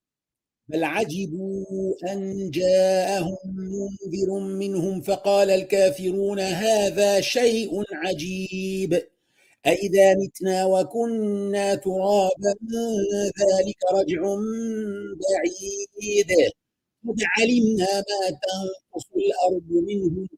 بل 0.68 0.84
عجبوا 0.84 1.94
أن 2.12 2.50
جاءهم 2.50 3.38
منذر 3.56 4.38
منهم 4.58 5.00
فقال 5.00 5.50
الكافرون 5.50 6.40
هذا 6.40 7.20
شيء 7.20 7.84
عجيب 7.92 9.02
أئذا 9.66 10.14
متنا 10.14 10.64
وكنا 10.66 11.75
ترابا 11.75 12.55
ذلك 13.40 13.79
رجع 13.94 14.20
بعيد 15.20 16.31
قد 17.09 17.16
علمنا 17.38 17.87
ما 17.99 18.31
تنقص 18.31 19.07
الأرض 19.16 19.68
منهم 19.70 20.29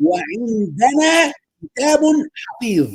وعندنا 0.00 1.32
كتاب 1.62 2.00
حفيظ 2.34 2.90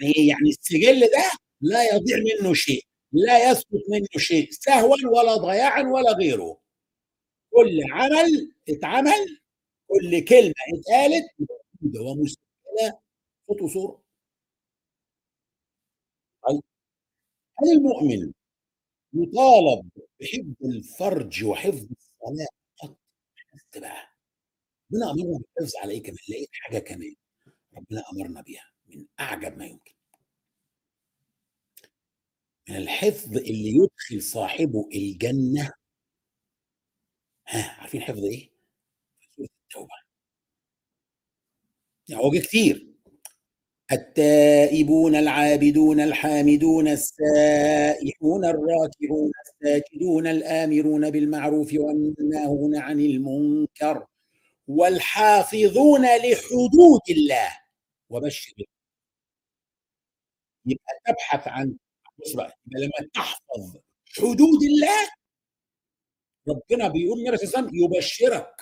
يعني 0.00 0.14
إيه؟ 0.16 0.28
يعني 0.28 0.50
السجل 0.50 1.00
ده 1.00 1.30
لا 1.60 1.84
يضيع 1.94 2.16
منه 2.18 2.54
شيء 2.54 2.84
لا 3.12 3.50
يسقط 3.50 3.80
منه 3.90 4.06
شيء 4.18 4.48
سهوا 4.50 4.96
ولا 5.16 5.36
ضياعا 5.36 5.82
ولا 5.82 6.12
غيره. 6.12 6.58
كل 7.50 7.80
عمل 7.92 8.52
اتعمل 8.68 9.38
كل 9.88 10.24
كلمة 10.24 10.54
اتقالت 10.74 11.24
ومسجله 12.00 12.98
صوت 13.48 13.62
وصوره 13.62 14.02
طيب 16.42 16.60
هل 17.58 17.72
المؤمن 17.76 18.32
يطالب 19.14 19.90
بحفظ 20.20 20.54
الفرج 20.64 21.44
وحفظ 21.44 21.86
الصلاة 21.92 22.48
قط؟ 22.78 22.96
بقى. 23.76 24.08
ربنا 24.92 25.10
أمرنا 25.12 25.38
بالحفظ 25.56 25.76
على 25.76 25.92
إيه 25.92 26.02
كمان 26.02 26.18
لقيت 26.30 26.48
حاجة 26.52 26.78
كمان 26.78 27.14
ربنا 27.76 28.02
أمرنا 28.12 28.40
بيها 28.42 28.72
من 28.86 29.06
أعجب 29.20 29.58
ما 29.58 29.66
يمكن. 29.66 29.94
من 32.68 32.76
الحفظ 32.76 33.36
اللي 33.36 33.70
يدخل 33.76 34.22
صاحبه 34.22 34.88
الجنة. 34.94 35.72
ها 37.48 37.62
عارفين 37.80 38.02
حفظ 38.02 38.24
إيه؟ 38.24 38.50
سوره 39.36 39.48
التوبة. 39.64 39.94
يعني 42.08 42.22
هو 42.22 42.30
كتير. 42.30 42.93
التائبون 43.94 45.14
العابدون 45.16 46.00
الحامدون 46.00 46.88
السائحون 46.88 48.44
الراكعون 48.44 49.30
الساجدون 49.46 50.26
الآمرون 50.26 51.10
بالمعروف 51.10 51.74
والناهون 51.74 52.76
عن 52.76 53.00
المنكر 53.00 54.06
والحافظون 54.68 56.02
لحدود 56.16 57.00
الله. 57.10 57.58
وبشر 58.10 58.52
يبقى 60.66 60.92
تبحث 61.06 61.48
عن 61.48 61.76
لما 62.66 63.08
تحفظ 63.14 63.76
حدود 64.18 64.62
الله 64.62 65.08
ربنا 66.48 66.88
بيقول 66.88 67.18
النبي 67.18 67.36
صلى 67.36 67.46
الله 67.46 67.58
عليه 67.58 67.68
وسلم 67.68 67.84
يبشرك. 67.84 68.56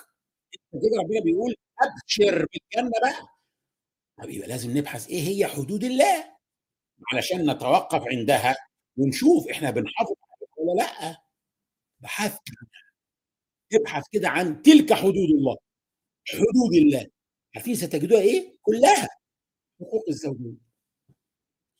كده 0.71 1.01
ربنا 1.01 1.21
بيقول 1.23 1.55
أبشر 1.81 2.45
بالجنة 2.51 2.91
بقى. 3.01 3.32
طب 4.23 4.29
يبقى 4.29 4.47
لازم 4.47 4.77
نبحث 4.77 5.07
إيه 5.09 5.21
هي 5.27 5.47
حدود 5.47 5.83
الله 5.83 6.37
علشان 7.13 7.51
نتوقف 7.51 8.01
عندها 8.07 8.55
ونشوف 8.97 9.47
إحنا 9.51 9.71
بنحافظ 9.71 10.13
ولا 10.57 10.83
لأ. 10.83 11.17
بحثت 11.99 12.41
تبحث 13.69 14.03
كده 14.11 14.29
عن 14.29 14.61
تلك 14.61 14.93
حدود 14.93 15.15
الله. 15.15 15.57
حدود 16.27 16.73
الله. 16.75 17.07
عارفين 17.55 17.75
ستجدوها 17.75 18.21
إيه؟ 18.21 18.57
كلها 18.61 19.09
حقوق 19.81 20.03
الزوجين. 20.09 20.59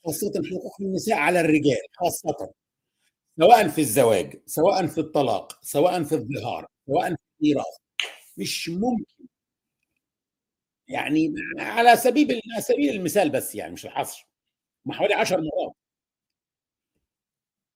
خاصة 0.05 0.31
حقوق 0.51 0.81
النساء 0.81 1.15
على 1.17 1.41
الرجال 1.41 1.81
خاصة. 1.93 2.53
سواء 3.39 3.67
في 3.67 3.81
الزواج 3.81 4.41
سواء 4.45 4.87
في 4.87 4.97
الطلاق 4.97 5.63
سواء 5.65 6.03
في 6.03 6.15
الظهار 6.15 6.67
سواء 6.87 7.09
في 7.09 7.17
الميراث. 7.41 7.75
مش 8.37 8.69
ممكن 8.69 9.12
يعني 10.87 11.33
على 11.59 11.95
سبيل 11.97 12.41
سبيل 12.59 12.89
المثال 12.95 13.29
بس 13.29 13.55
يعني 13.55 13.73
مش 13.73 13.85
الحصر. 13.85 14.27
حوالي 14.89 15.13
10 15.13 15.37
مرات. 15.37 15.73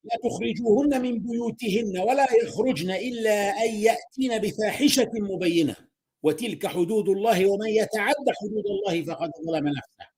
لا 0.03 0.15
تخرجوهن 0.29 1.01
من 1.01 1.19
بيوتهن 1.19 1.97
ولا 1.99 2.27
يخرجن 2.43 2.91
إلا 2.91 3.31
أن 3.63 3.69
يأتين 3.75 4.37
بفاحشة 4.41 5.11
مبينة. 5.13 5.75
وتلك 6.23 6.67
حدود 6.67 7.09
الله 7.09 7.45
ومن 7.47 7.69
يتعد 7.69 8.15
حدود 8.41 8.65
الله 8.65 9.03
فقد 9.05 9.31
ظلم 9.47 9.67
نفسه. 9.67 10.11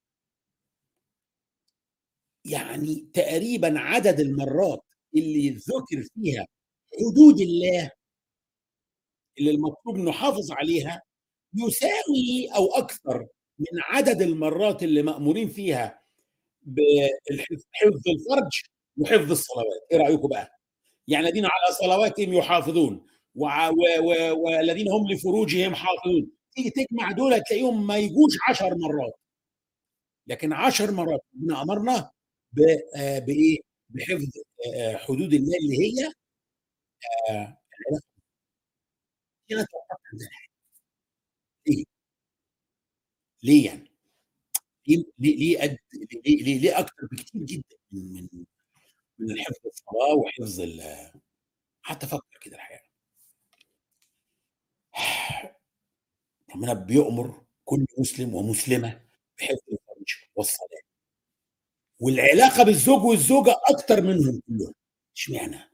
يعني 2.45 2.95
تقريبا 3.13 3.80
عدد 3.80 4.19
المرات 4.19 4.84
اللي 5.15 5.49
ذكر 5.49 6.04
فيها 6.15 6.47
حدود 6.99 7.41
الله 7.41 7.91
اللي 9.39 9.52
المطلوب 9.52 9.97
نحافظ 9.97 10.52
عليها 10.52 11.02
يساوي 11.56 12.50
أو 12.56 12.76
أكثر 12.76 13.28
من 13.60 13.82
عدد 13.84 14.22
المرات 14.22 14.84
اللي 14.84 15.02
مأمورين 15.02 15.50
فيها 15.50 16.02
بحفظ 16.62 18.02
الفرج 18.08 18.62
وحفظ 18.98 19.32
الصلوات. 19.32 19.88
إيه 19.92 19.98
رأيكم 19.98 20.28
بقى؟ 20.28 20.60
يعني 21.08 21.28
الذين 21.28 21.46
على 21.46 21.74
صلواتهم 21.82 22.34
يحافظون 22.34 23.06
والذين 23.36 24.92
هم 24.92 25.12
لفروجهم 25.12 25.76
حافظون. 25.76 26.32
تيجي 26.56 26.70
تجمع 26.70 27.12
دول 27.12 27.42
تلاقيهم 27.44 27.88
ما 27.88 27.98
يجوش 27.98 28.34
عشر 28.50 28.76
مرات. 28.76 29.14
لكن 30.28 30.54
عشر 30.54 30.92
مرات 30.92 31.22
ربنا 31.36 31.62
أمرنا 31.62 32.12
بإيه؟ 33.26 33.60
بحفظ 33.90 34.26
حدود 34.96 35.34
الله 35.34 35.58
اللي 35.58 35.78
هي 35.80 36.14
هنا 37.30 37.58
ليه؟ 41.70 41.86
ليه؟ 43.44 43.66
يعني؟ 43.66 43.92
ليه؟ 44.88 45.06
ليه 45.20 45.60
قد 45.62 45.78
ليه؟ 46.26 46.44
ليه, 46.44 46.60
ليه 46.60 46.80
أكتر 46.80 47.08
بكتير 47.12 47.42
جدا 47.44 47.78
من 47.92 48.30
من 49.20 49.32
الحفظ 49.32 49.66
الصلاة 49.66 50.16
وحفظ 50.16 50.62
حتى 51.82 52.08
فكر 52.08 52.38
كده 52.42 52.56
الحقيقة. 52.56 52.90
ربنا 56.56 56.74
بيأمر 56.74 57.42
كل 57.66 57.86
مسلم 58.00 58.34
ومسلمة 58.36 59.02
بحفظ 59.40 59.60
الفرج 59.72 60.16
والصلاة. 60.36 60.82
والعلاقة 62.00 62.64
بالزوج 62.64 63.04
والزوجة 63.04 63.56
أكتر 63.70 64.02
منهم 64.02 64.42
كلهم. 64.48 64.74
إشمعنى؟ 65.18 65.72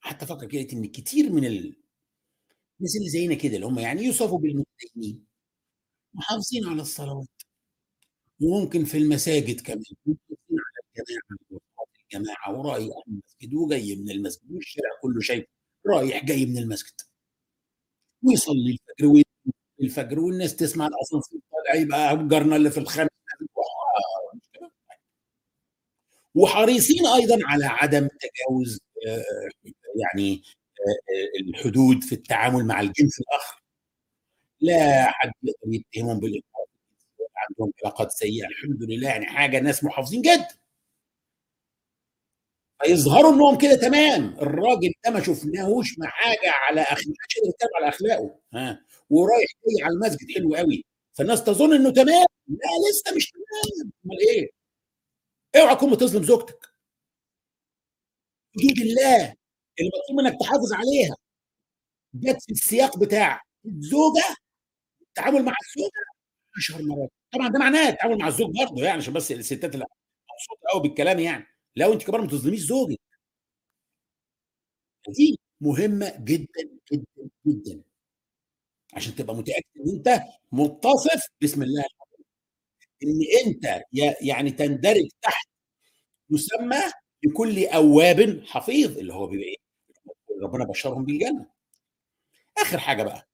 حتى 0.00 0.26
فكر 0.26 0.46
كده 0.46 0.66
إن 0.72 0.86
كتير 0.86 1.32
من 1.32 1.44
ال... 1.44 1.76
الناس 2.80 2.96
اللي 2.96 3.08
زينا 3.08 3.34
كده 3.34 3.54
اللي 3.56 3.66
هم 3.66 3.78
يعني 3.78 4.02
يوصفوا 4.02 4.38
بالمتدينين 4.38 5.24
محافظين 6.14 6.68
على 6.68 6.82
الصلوات. 6.82 7.28
وممكن 8.42 8.84
في 8.84 8.98
المساجد 8.98 9.60
كمان 9.60 9.78
محافظين 10.06 10.18
على 10.50 10.84
الجماعة 10.96 11.86
الجماعة 12.12 12.58
ورايح 12.58 12.96
المسجد 13.08 13.54
وجاي 13.54 13.96
من 13.96 14.10
المسجد 14.10 14.52
والشارع 14.52 14.90
كله 15.02 15.20
شايف 15.20 15.44
رايح 15.86 16.24
جاي 16.24 16.46
من 16.46 16.58
المسجد. 16.58 16.94
ويصلي 18.22 18.78
الفجر 19.00 19.22
الفجر 19.80 20.20
والناس 20.20 20.56
تسمع 20.56 20.86
الأسانسير 20.86 21.40
طالع 21.52 21.74
يبقى 21.80 22.28
جارنا 22.28 22.56
اللي 22.56 22.70
في 22.70 22.78
الخامس 22.78 23.10
وحريصين 26.34 27.06
أيضا 27.06 27.38
على 27.44 27.64
عدم 27.64 28.08
تجاوز 28.08 28.78
يعني 30.02 30.42
الحدود 31.40 32.04
في 32.04 32.14
التعامل 32.14 32.64
مع 32.66 32.80
الجنس 32.80 33.20
الآخر. 33.20 33.62
لا 34.60 35.10
حد 35.10 35.32
يقدر 35.42 35.74
يتهمهم 35.74 36.20
بالإنقاذ 36.20 36.66
عندهم 37.36 37.72
علاقات 37.84 38.12
سيئة. 38.12 38.46
الحمد 38.46 38.82
لله 38.82 39.08
يعني 39.08 39.26
حاجة 39.26 39.60
ناس 39.60 39.84
محافظين 39.84 40.22
جدا 40.22 40.48
فيظهروا 42.82 43.32
إنهم 43.34 43.58
كده 43.58 43.74
تمام. 43.74 44.34
الراجل 44.38 44.92
ده 45.04 45.10
ما 45.10 45.22
شفناهوش 45.22 45.98
مع 45.98 46.08
حاجة 46.08 46.50
على 46.68 46.80
اخلاقه 46.82 47.48
يتكلم 47.48 47.70
على 47.76 47.88
أخلاقه. 47.88 48.38
ها؟ 48.54 48.84
ورايح 49.10 49.48
جاي 49.66 49.84
على 49.84 49.94
المسجد 49.94 50.34
حلو 50.34 50.54
قوي. 50.54 50.84
فالناس 51.12 51.44
تظن 51.44 51.74
إنه 51.74 51.90
تمام. 51.90 52.26
لا 52.48 52.90
لسه 52.90 53.16
مش 53.16 53.30
تمام. 53.30 53.92
أمال 54.06 54.18
إيه؟ 54.28 54.50
اوعى 55.56 55.76
تكون 55.76 55.92
بتظلم 55.94 56.22
زوجتك. 56.22 56.70
حدود 58.56 58.78
الله. 58.78 59.39
اللي 59.80 59.90
مطلوب 60.04 60.20
منك 60.26 60.40
تحافظ 60.40 60.72
عليها. 60.72 61.16
جت 62.14 62.42
في 62.42 62.52
السياق 62.52 62.98
بتاع 62.98 63.42
الزوجة 63.66 64.36
التعامل 65.02 65.44
مع 65.44 65.54
الزوجة 65.68 65.92
10 66.56 66.82
مرات. 66.82 67.10
طبعا 67.34 67.48
ده 67.48 67.58
معناه 67.58 67.88
التعامل 67.88 68.18
مع 68.18 68.28
الزوج 68.28 68.50
برضه 68.60 68.82
يعني 68.84 68.98
عشان 68.98 69.14
بس 69.14 69.32
الستات 69.32 69.74
اللي 69.74 69.86
مبسوطة 70.34 70.68
قوي 70.72 70.82
بالكلام 70.82 71.18
يعني. 71.20 71.46
لو 71.76 71.92
أنت 71.92 72.02
كمان 72.04 72.20
ما 72.20 72.26
تظلميش 72.28 72.60
زوجك. 72.60 73.00
دي 75.08 75.38
مهمة 75.60 76.14
جدا 76.24 76.62
جدا 76.92 77.30
جدا. 77.46 77.82
عشان 78.94 79.14
تبقى 79.14 79.36
متأكد 79.36 79.64
إن 79.86 79.96
أنت 79.96 80.20
متصف 80.52 81.22
بسم 81.42 81.62
الله 81.62 81.84
إن 83.04 83.20
أنت 83.46 83.82
يعني 84.22 84.50
تندرج 84.50 85.08
تحت 85.22 85.48
مسمى 86.30 86.76
لكل 87.24 87.66
أواب 87.66 88.42
حفيظ 88.46 88.98
اللي 88.98 89.14
هو 89.14 89.26
بيبقى 89.26 89.46
إيه؟ 89.46 89.56
ربنا 90.42 90.64
بشرهم 90.64 91.04
بالجنة. 91.04 91.50
آخر 92.58 92.78
حاجة 92.78 93.02
بقى 93.02 93.28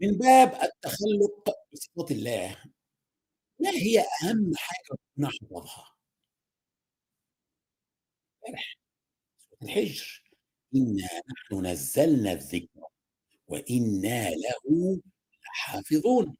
من 0.00 0.18
باب 0.18 0.48
التخلق 0.62 1.50
بصفات 1.72 2.10
الله 2.10 2.56
ما 3.60 3.70
هي 3.70 4.00
أهم 4.00 4.52
حاجة 4.56 4.98
ربنا 5.16 5.30
حفظها؟ 5.30 5.94
الحجر 9.62 10.22
انا 10.74 11.08
نحن 11.32 11.66
نزلنا 11.66 12.32
الذكر 12.32 12.80
وأنا 13.48 14.30
له 14.30 15.00
لحافظون 15.46 16.36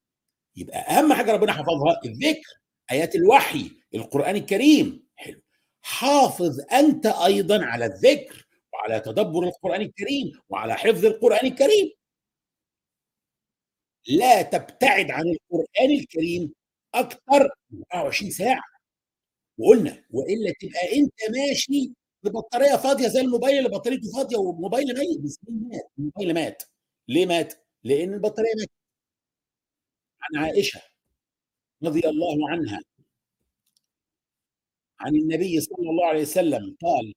يبقى 0.57 0.79
أهم 0.79 1.13
حاجة 1.13 1.33
ربنا 1.33 1.53
حفظها 1.53 2.01
الذكر 2.05 2.61
آيات 2.91 3.15
الوحي 3.15 3.71
القرآن 3.95 4.37
الكريم 4.37 5.09
حلو 5.17 5.43
حافظ 5.83 6.61
أنت 6.73 7.07
أيضا 7.07 7.65
على 7.65 7.87
الذكر 7.87 8.48
وعلى 8.79 9.01
تدبر 9.01 9.43
القرآن 9.45 9.81
الكريم 9.81 10.33
وعلى 10.49 10.75
حفظ 10.75 11.05
القرآن 11.07 11.47
الكريم. 11.47 11.91
لا 14.09 14.43
تبتعد 14.43 15.11
عن 15.11 15.25
القرآن 15.29 15.91
الكريم 16.01 16.53
أكثر 16.95 17.51
من 17.71 17.83
24 17.95 18.31
ساعة. 18.31 18.63
وقلنا 19.59 20.05
وإلا 20.11 20.53
تبقى 20.61 20.99
أنت 20.99 21.15
ماشي 21.39 21.93
ببطارية 22.23 22.77
فاضية 22.77 23.09
زي 23.09 23.21
الموبايل 23.21 23.59
اللي 23.59 23.69
بطاريته 23.79 24.13
فاضية 24.13 24.37
والموبايل 24.37 24.87
ميت. 24.99 25.21
بسنين 25.21 25.69
مات 25.69 25.91
الموبايل 25.99 26.35
مات. 26.35 26.63
ليه 27.09 27.27
مات؟ 27.27 27.55
لأن 27.85 28.15
البطارية 28.15 28.55
ماتت. 28.59 28.71
عن 30.23 30.45
عائشة 30.45 30.81
رضي 31.85 32.01
الله 32.09 32.51
عنها. 32.51 32.81
عن 35.01 35.17
النبي 35.17 35.61
صلى 35.61 35.91
الله 35.91 36.07
عليه 36.07 36.23
وسلم 36.23 36.77
قال 36.83 37.15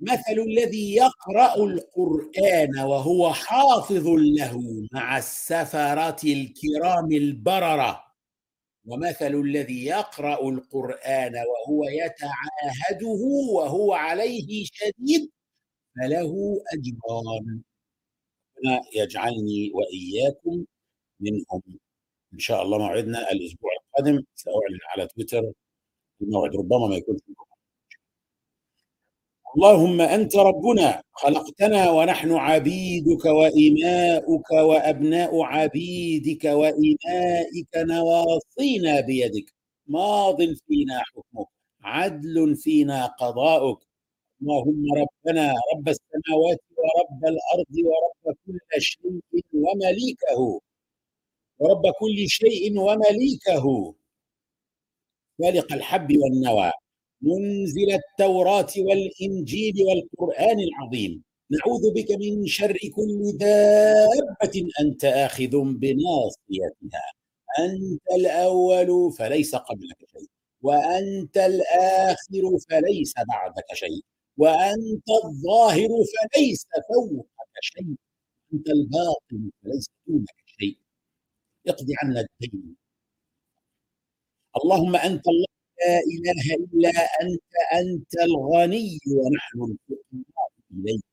مثل 0.00 0.38
الذي 0.48 0.94
يقرأ 0.94 1.56
القرآن 1.56 2.78
وهو 2.78 3.32
حافظ 3.32 4.06
له 4.08 4.86
مع 4.92 5.18
السفرة 5.18 6.16
الكرام 6.24 7.12
البررة. 7.12 8.04
ومثل 8.86 9.34
الذي 9.34 9.84
يقرأ 9.86 10.48
القرآن 10.48 11.34
وهو 11.36 11.84
يتعاهده 11.84 13.20
وهو 13.54 13.92
عليه 13.94 14.64
شديد 14.72 15.30
فله 15.96 16.62
أجران. 16.74 17.62
يجعلني 18.94 19.72
وإياكم 19.74 20.64
منهم. 21.20 21.62
إن 22.34 22.38
شاء 22.38 22.62
الله 22.62 22.78
موعدنا 22.78 23.32
الأسبوع 23.32 23.70
القادم. 23.82 24.24
سأعلن 24.34 24.78
على 24.96 25.08
تويتر. 25.08 25.52
الموعد 26.22 26.56
ربما 26.56 26.86
ما 26.88 26.96
يكونش 26.96 27.20
اللهم 29.56 30.00
أنت 30.00 30.36
ربنا 30.36 31.02
خلقتنا 31.12 31.90
ونحن 31.90 32.32
عبيدك 32.32 33.24
وإماؤك 33.24 34.50
وأبناء 34.50 35.42
عبيدك 35.42 36.44
وإمائك 36.44 37.68
نواصينا 37.76 39.00
بيدك. 39.00 39.54
ماض 39.86 40.36
فينا 40.66 40.98
حكمك 41.00 41.46
عدل 41.82 42.56
فينا 42.56 43.06
قضاؤك. 43.06 43.78
اللهم 44.42 44.84
ربنا 45.02 45.54
رب 45.74 45.88
السماوات 45.88 46.60
ورب 46.78 47.24
الأرض 47.24 47.74
ورب 47.84 48.36
كل 48.46 48.58
شيء 48.80 49.44
ومليكه. 49.54 50.60
ورب 51.58 51.82
كل 52.00 52.28
شيء 52.28 52.78
ومليكه. 52.80 53.94
فالق 55.38 55.72
الحب 55.72 56.08
والنوى. 56.16 56.72
منزل 57.22 57.92
التوراة 57.92 58.68
والإنجيل 58.78 59.74
والقرآن 59.82 60.58
العظيم. 60.60 61.22
نعوذ 61.50 61.94
بك 61.94 62.10
من 62.10 62.46
شر 62.46 62.78
كل 62.96 63.38
دابة 63.38 64.68
أنت 64.80 65.04
آخذ 65.04 65.50
بناصيتها. 65.64 67.12
أنت 67.58 68.02
الأول 68.16 69.12
فليس 69.12 69.54
قبلك 69.54 69.98
شيء 70.12 70.28
وأنت 70.62 71.36
الآخر 71.36 72.58
فليس 72.70 73.14
بعدك 73.28 73.74
شيء 73.74 74.00
وأنت 74.36 75.08
الظاهر 75.24 75.88
فليس 75.88 76.66
فوقك 76.94 77.54
شيء 77.60 77.94
أنت 78.54 78.68
الباطن 78.68 79.50
فليس 79.62 79.86
دونك 80.06 80.28
شيء. 80.46 80.78
اقض 81.68 81.86
عنا 82.02 82.20
الدين. 82.20 82.76
اللهم 84.64 84.96
أنت 84.96 85.28
الله 85.28 85.46
لا 85.80 85.98
إله 86.14 86.44
إلا 86.64 86.90
أنت 87.22 87.42
أنت 87.80 88.14
الغني 88.22 88.98
ونحن 89.16 89.58
الفقراء 89.62 90.50
إليك. 90.74 91.04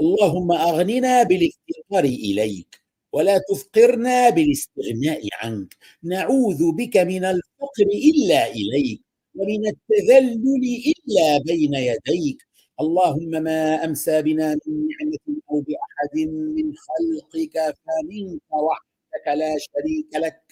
اللهم 0.00 0.52
أغننا 0.52 1.22
بالافتقار 1.22 2.04
إليك 2.04 2.82
ولا 3.12 3.38
تفقرنا 3.50 4.30
بالاستغناء 4.30 5.22
عنك. 5.42 5.76
نعوذ 6.04 6.72
بك 6.72 6.96
من 6.96 7.24
الفقر 7.24 7.88
إلا 8.10 8.46
إليك 8.52 9.02
ومن 9.34 9.62
التذلل 9.68 10.64
إلا 10.92 11.38
بين 11.46 11.74
يديك. 11.74 12.38
اللهم 12.80 13.30
ما 13.30 13.84
أمسى 13.84 14.22
بنا 14.22 14.48
من 14.66 14.74
نعمة 14.90 15.40
أو 15.50 15.60
بأحد 15.60 16.14
من 16.56 16.74
خلقك 16.86 17.56
فمنك 17.84 18.42
وحدك 18.52 19.26
لا 19.40 19.52
شريك 19.58 20.10
لك. 20.16 20.42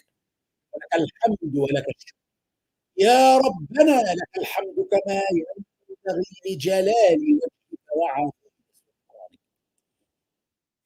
ولك 0.75 0.95
الحمد 0.95 1.57
ولك 1.57 1.87
الشكر. 1.97 2.18
يا 2.99 3.39
ربنا 3.39 4.03
لك 4.13 4.39
الحمد 4.39 4.75
كما 4.91 5.23
ينبغي 5.33 6.25
لجلال 6.55 7.19
وجهك 7.21 7.97
وعظيم 7.97 8.33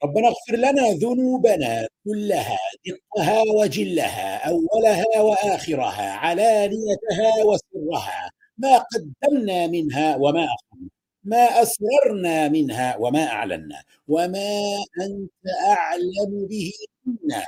ربنا 0.03 0.27
اغفر 0.27 0.55
لنا 0.55 0.89
ذنوبنا 0.93 1.87
كلها 2.05 2.59
دقها 2.85 3.41
وجلها 3.55 4.49
أولها 4.49 5.21
وآخرها 5.21 6.11
علانيتها 6.11 7.43
وسرها 7.45 8.31
ما 8.57 8.77
قدمنا 8.77 9.67
منها 9.67 10.15
وما 10.15 10.45
أخرنا 10.45 10.89
ما 11.23 11.43
أسررنا 11.61 12.49
منها 12.49 12.97
وما 12.97 13.23
أعلنا 13.27 13.83
وما 14.07 14.59
أنت 15.01 15.31
أعلم 15.67 16.47
به 16.49 16.71
منا. 17.05 17.45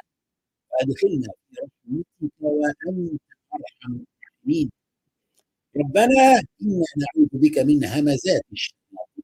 وأدخلنا 0.72 1.28
في 1.50 1.56
رحمتك 1.62 2.34
وأنت 2.42 3.22
أرحم 3.54 4.00
الراحمين 4.46 4.72
ربنا 5.78 6.44
إنا 6.62 6.86
نعوذ 6.98 7.30
بك 7.34 7.60
من 7.60 7.86
همزات 7.86 8.42
الشياطين. 8.52 9.24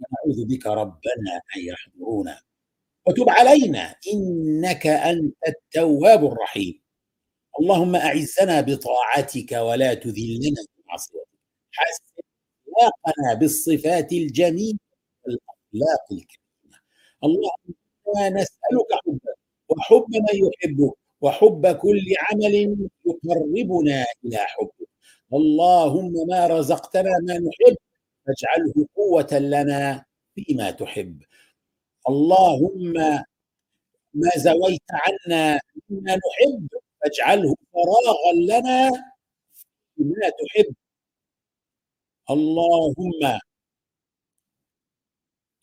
ونعوذ 0.00 0.46
بك 0.46 0.66
ربنا 0.66 1.32
أن 1.56 1.60
يحضرونا. 1.60 2.40
وتب 3.06 3.28
علينا 3.28 3.94
إنك 4.14 4.86
أنت 4.86 5.34
التواب 5.48 6.24
الرحيم. 6.24 6.80
اللهم 7.60 7.96
أعزنا 7.96 8.60
بطاعتك 8.60 9.52
ولا 9.52 9.94
تذلنا 9.94 10.60
بمعصيتك. 10.78 11.26
حسن 11.72 12.04
أخلاقنا 12.68 13.34
بالصفات 13.34 14.12
الجميلة 14.12 14.78
والأخلاق 15.24 16.04
الكريمة. 16.12 16.78
اللهم 17.24 17.74
إنا 18.16 18.28
نسألك 18.28 18.90
حبك 19.06 19.36
وحب 19.68 20.06
من 20.10 20.48
يحبك 20.48 20.94
وحب 21.20 21.66
كل 21.76 22.04
عمل 22.30 22.54
يقربنا 23.06 24.06
إلى 24.24 24.38
حبك 24.38 24.88
اللهم 25.34 26.12
ما 26.28 26.46
رزقتنا 26.46 27.10
ما 27.22 27.34
نحب 27.38 27.76
فاجعله 28.26 28.86
قوة 28.96 29.28
لنا 29.32 30.04
فيما 30.34 30.70
تحب. 30.70 31.22
اللهم 32.08 32.92
ما 34.14 34.30
زويت 34.36 34.82
عنا 34.92 35.60
مما 35.90 36.12
نحب 36.16 36.68
فاجعله 37.02 37.54
فراغا 37.72 38.32
لنا 38.34 38.90
فيما 39.96 40.28
تحب. 40.28 40.74
اللهم 42.30 43.40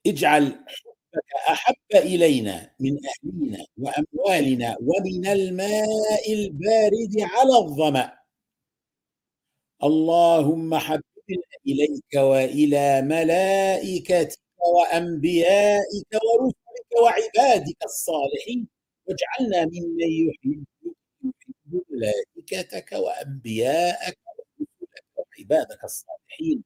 اجعل 0.08 0.66
حبك 1.14 1.34
أحب 1.50 1.76
إلينا 1.96 2.72
من 2.80 2.98
أهلنا 3.06 3.66
وأموالنا 3.78 4.78
ومن 4.82 5.28
الماء 5.28 6.34
البارد 6.34 7.14
على 7.20 7.58
الظمأ. 7.58 8.14
اللهم 9.84 10.76
حببنا 10.76 11.48
إليك 11.68 12.14
وإلى 12.16 13.02
ملائكتك 13.02 14.40
وأنبيائك 14.76 16.08
ورسلك 16.14 16.92
وعبادك 17.04 17.78
الصالحين. 17.86 18.68
واجعلنا 19.08 19.66
ممن 19.66 20.12
يحب 20.30 20.64
ملائكتك 21.90 22.92
وانبياءك 22.94 24.18
ورسلك 24.28 24.70
وعبادك 25.18 25.84
الصالحين. 25.84 26.64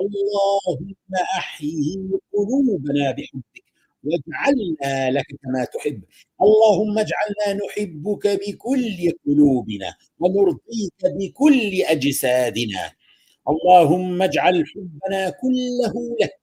اللهم 0.00 0.94
احيي 1.38 2.10
قلوبنا 2.32 3.10
بحبك. 3.12 3.71
واجعلنا 4.04 5.10
لك 5.10 5.26
كما 5.42 5.64
تحب. 5.64 6.02
اللهم 6.42 6.98
اجعلنا 6.98 7.64
نحبك 7.66 8.26
بكل 8.28 9.12
قلوبنا 9.26 9.94
ونرضيك 10.20 10.94
بكل 11.04 11.82
أجسادنا. 11.82 12.92
اللهم 13.48 14.22
اجعل 14.22 14.64
حبنا 14.66 15.30
كله 15.30 15.94
لك 16.22 16.40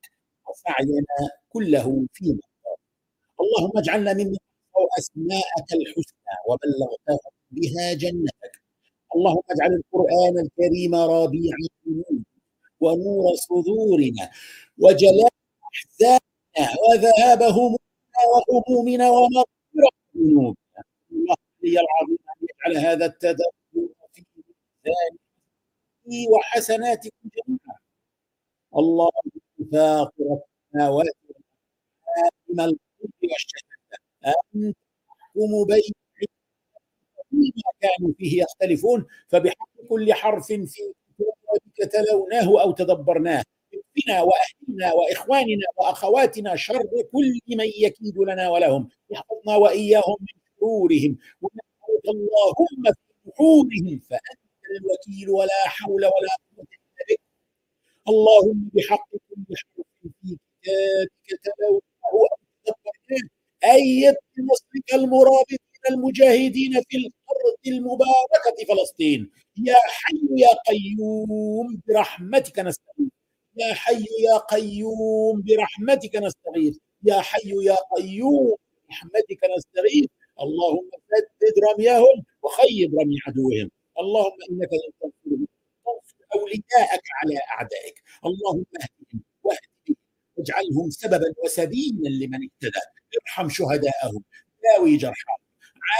وسعينا 0.49 1.17
كله 1.49 2.07
فيما 2.13 2.39
اللهم 3.41 3.77
اجعلنا 3.77 4.13
ممن 4.13 4.37
أسماءك 4.99 5.73
الحسنى 5.73 6.35
وبلغتهم 6.49 7.31
بها 7.51 7.93
جنتك. 7.93 8.53
اللهم 9.15 9.41
اجعل 9.51 9.73
القرآن 9.73 10.39
الكريم 10.45 10.95
ربيع 10.95 11.55
قلوبنا 11.85 12.23
ونور 12.81 13.35
صدورنا 13.35 14.31
وجلاء 14.79 15.29
أحزاننا 15.75 16.19
وذهاب 16.57 17.43
همومنا 17.43 19.09
ومغفره 19.09 19.91
ذنوبنا 20.17 20.55
الله 21.11 21.35
لي 21.63 21.79
العظيم 21.79 22.17
ان 22.29 22.47
يجعل 22.71 22.85
هذا 22.85 23.05
التدبر 23.05 23.51
في 24.13 24.23
ميزان 24.85 25.17
وحسناتكم 26.33 27.29
جميعا. 27.35 27.77
الله 28.77 29.11
فاطر 29.71 30.39
السماوات 30.73 31.15
والأرض 32.49 32.59
الغيب 32.59 33.11
والشهادة. 33.23 33.97
انت 34.55 34.77
تحكم 35.07 35.65
بين 35.67 35.93
فيما 37.29 37.71
كانوا 37.81 38.13
فيه 38.17 38.41
يختلفون 38.43 39.05
فبحق 39.27 39.69
كل 39.89 40.13
حرف 40.13 40.47
في 40.47 40.93
كتابك 41.19 41.91
تلوناه 41.93 42.61
أو 42.61 42.71
تدبرناه. 42.71 43.43
اكفنا 43.99 44.21
وأهلنا 44.21 44.93
وإخواننا 44.93 45.65
وأخواتنا 45.77 46.55
شر 46.55 46.83
كل 47.13 47.39
من 47.49 47.65
يكيد 47.65 48.17
لنا 48.17 48.49
ولهم. 48.49 48.89
احفظنا 49.13 49.55
وإياهم 49.55 50.15
من 50.21 50.27
شرورهم. 50.59 51.17
ونسألك 51.41 52.05
اللهم 52.15 52.83
في 52.93 53.29
نحورهم 53.29 53.99
فأنت 54.09 54.39
الوكيل 54.81 55.29
ولا 55.29 55.67
حول 55.67 56.05
ولا 56.05 56.11
قوة 56.57 56.65
إلا 56.65 57.05
بك. 57.09 57.19
اللهم 58.09 58.69
بحق 58.73 59.09
كل 59.11 59.55
حرف 59.57 60.13
في 60.23 60.37
كتابك 61.27 61.83
أو 62.13 62.27
تدبرناه 62.65 63.29
أيد 63.75 64.15
بنصرك 64.37 64.93
المرابطين 64.93 65.57
المجاهدين 65.89 66.73
في 66.89 66.97
الأرض 66.97 67.57
المباركة 67.67 68.65
فلسطين. 68.69 69.31
يا 69.57 69.75
حي 69.87 70.19
يا 70.37 70.49
قيوم 70.67 71.81
برحمتك 71.87 72.59
نستغيث. 72.59 73.09
يا 73.59 73.73
حي 73.73 74.05
يا 74.19 74.37
قيوم 74.37 75.41
برحمتك 75.41 76.15
نستغيث. 76.15 76.77
يا 77.03 77.21
حي 77.21 77.51
يا 77.63 77.77
قيوم 77.95 78.55
برحمتك 78.87 79.39
نستغيث. 79.57 80.09
اللهم 80.41 80.89
سدد 81.09 81.53
رميهم 81.73 82.25
وخيب 82.43 82.99
رمي 82.99 83.15
عدوهم. 83.27 83.71
اللهم 83.99 84.37
إنك 84.49 84.69
لن 84.73 84.91
تنصرهم 85.01 85.47
تنصر 85.85 86.17
أولياءك 86.35 87.03
على 87.23 87.39
أعدائك. 87.53 88.03
اللهم 88.25 88.65
اهدهم 88.81 89.23
واهدهم 89.43 89.95
واجعلهم 90.37 90.89
سببا 90.89 91.33
وسبيلا 91.43 92.09
لمن 92.09 92.39
اهتدى. 92.43 92.79
ارحم 93.27 93.49
شهداءهم 93.49 94.23
داوي 94.63 94.97
جرحاهم 94.97 95.39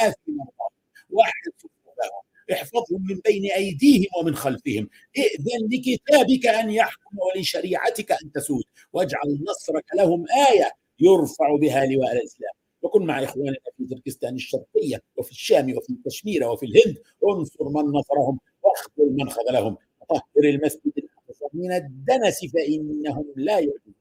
عافي 0.02 0.17
مرضاهم 0.28 0.72
واحد 1.10 1.52
صفوفهم 1.58 2.24
احفظهم 2.52 3.06
من 3.10 3.20
بين 3.26 3.52
أيديهم 3.52 4.08
ومن 4.20 4.36
خلفهم. 4.36 4.90
ائذن 5.18 5.68
لكتابك 5.72 6.48
أن 6.48 6.70
يحكم 6.70 7.18
ولشريعتك 7.20 8.12
أن 8.12 8.32
تسود. 8.32 8.64
واجعل 8.94 9.40
نصرك 9.50 9.86
لهم 9.96 10.26
آية 10.52 10.72
يرفع 11.00 11.56
بها 11.56 11.86
لواء 11.86 12.12
الإسلام. 12.12 12.54
وكن 12.82 13.06
مع 13.06 13.24
اخواننا 13.24 13.58
في 13.78 13.86
تركستان 13.86 14.36
الشرقية 14.36 15.02
وفي 15.18 15.32
الشام 15.32 15.78
وفي 15.78 15.96
كشمير 16.06 16.48
وفي 16.48 16.66
الهند. 16.66 16.98
انصر 17.30 17.70
من 17.70 17.84
نصرهم 17.84 18.40
واخذل 18.64 19.16
من 19.16 19.30
خذلهم. 19.30 19.78
وطهر 20.02 20.44
المسجد 20.44 20.94
الأقصى 20.98 21.46
من 21.54 21.72
الدنس 21.72 22.46
فإنهم 22.54 23.26
لا 23.36 23.54
يعجبون 23.54 24.00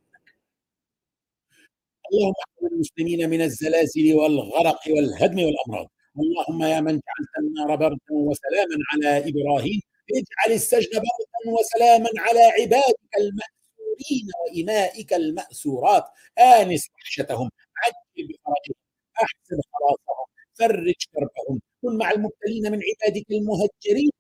اللهم 2.13 2.33
احفظ 2.41 2.73
المسلمين 2.73 3.31
من 3.31 3.41
الزلازل 3.41 4.15
والغرق 4.15 4.81
والهدم 4.89 5.43
والأمراض. 5.43 5.91
اللهم 6.21 6.63
يا 6.63 6.81
من 6.81 6.93
جعلت 6.93 7.33
النار 7.39 7.77
بردا 7.77 7.99
وسلاما 8.11 8.77
على 8.93 9.19
إبراهيم 9.31 9.81
اجعل 10.11 10.55
السجن 10.57 10.91
بردا 10.93 11.57
وسلاما 11.59 12.09
على 12.19 12.41
عبادك 12.41 13.11
المأسورين 13.19 14.27
وإمائك 14.41 15.13
المأسورات 15.13 16.05
آنس 16.39 16.89
وحشتهم 16.95 17.51
عجل 17.77 18.29
بفرجهم 18.29 18.75
أحسن 19.23 19.57
خلاصهم 19.73 20.27
فرج 20.55 20.95
كربهم. 21.15 21.61
كن 21.83 21.99
مع 21.99 22.11
المبتلين 22.11 22.73
من 22.73 22.81
عبادك 22.89 23.27
المهجرين. 23.31 24.11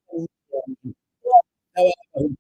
ثوابهم 1.77 2.37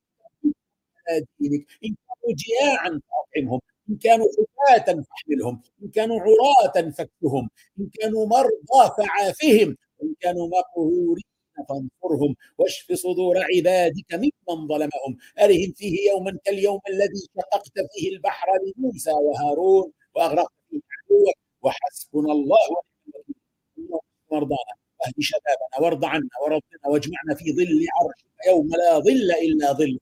دينك 1.40 1.66
إن 1.84 1.94
كانوا 2.06 2.34
جياعا 2.36 3.00
فأطعمهم. 3.10 3.60
إن 3.90 3.96
كانوا 3.96 4.26
حفاة 4.38 5.02
فاحملهم 5.02 5.62
إن 5.82 5.88
كانوا 5.90 6.20
عراة 6.20 6.90
فكهم 6.90 7.50
إن 7.80 7.88
كانوا 8.00 8.26
مرضى 8.26 8.94
فعافهم 8.98 9.76
إن 10.02 10.14
كانوا 10.20 10.48
مقهورين 10.48 11.24
فانصرهم 11.68 12.36
واشف 12.58 12.92
صدور 12.92 13.36
عبادك 13.56 14.14
ممن 14.14 14.68
ظلمهم. 14.68 15.16
أرهم 15.40 15.72
فيه 15.76 16.10
يوما 16.10 16.38
كاليوم 16.44 16.80
الذي 16.88 17.20
شققت 17.36 17.72
فيه 17.94 18.08
البحر 18.10 18.46
لموسى 18.76 19.10
وهارون 19.12 19.92
وأغرقت 20.14 20.52
فيه 20.70 20.80
عدوك. 21.04 21.34
وحسبنا 21.62 22.32
الله 22.32 22.68
ونعم 23.78 24.00
مرضانا 24.32 24.74
واهد 25.00 25.14
شبابنا 25.20 25.80
وارض 25.80 26.04
عنا 26.04 26.28
وربنا 26.42 26.88
واجمعنا 26.88 27.34
في 27.34 27.52
ظل 27.52 27.86
عرشك. 28.00 28.26
يوم 28.48 28.68
لا 28.68 28.98
ظل 28.98 29.30
إلا 29.32 29.72
ظل 29.72 29.98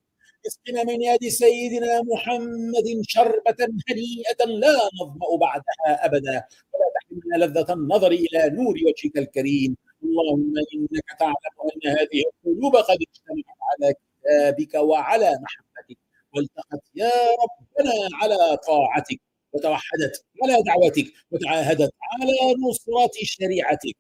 اسقنا 0.47 0.85
من 0.85 1.03
يد 1.03 1.29
سيدنا 1.29 2.03
محمد 2.03 3.01
شربة 3.03 3.57
هنيئة 3.91 4.45
لا 4.45 4.77
نظمأ 5.03 5.37
بعدها 5.41 6.05
أبدا. 6.07 6.45
ولا 6.73 6.87
تحرمنا 6.95 7.45
لذة 7.45 7.73
النظر 7.73 8.11
إلى 8.13 8.51
نور 8.51 8.75
وجهك 8.87 9.19
الكريم. 9.19 9.77
اللهم 10.05 10.55
إنك 10.75 11.19
تعلم 11.19 11.57
أن 11.65 11.91
هذه 11.91 12.23
القلوب 12.47 12.77
قد 12.77 12.99
اجتمعت 13.07 13.59
على 13.71 13.95
كتابك 13.95 14.75
وعلى 14.75 15.39
محبتك. 15.43 15.99
والتقت 16.35 16.83
يا 16.95 17.11
ربنا 17.43 17.93
على 18.15 18.57
طاعتك. 18.57 19.21
وتوحدت 19.53 20.25
على 20.43 20.63
دعوتك. 20.67 21.13
وتعاهدت 21.31 21.93
على 22.03 22.55
نصرة 22.69 23.11
شريعتك. 23.23 23.97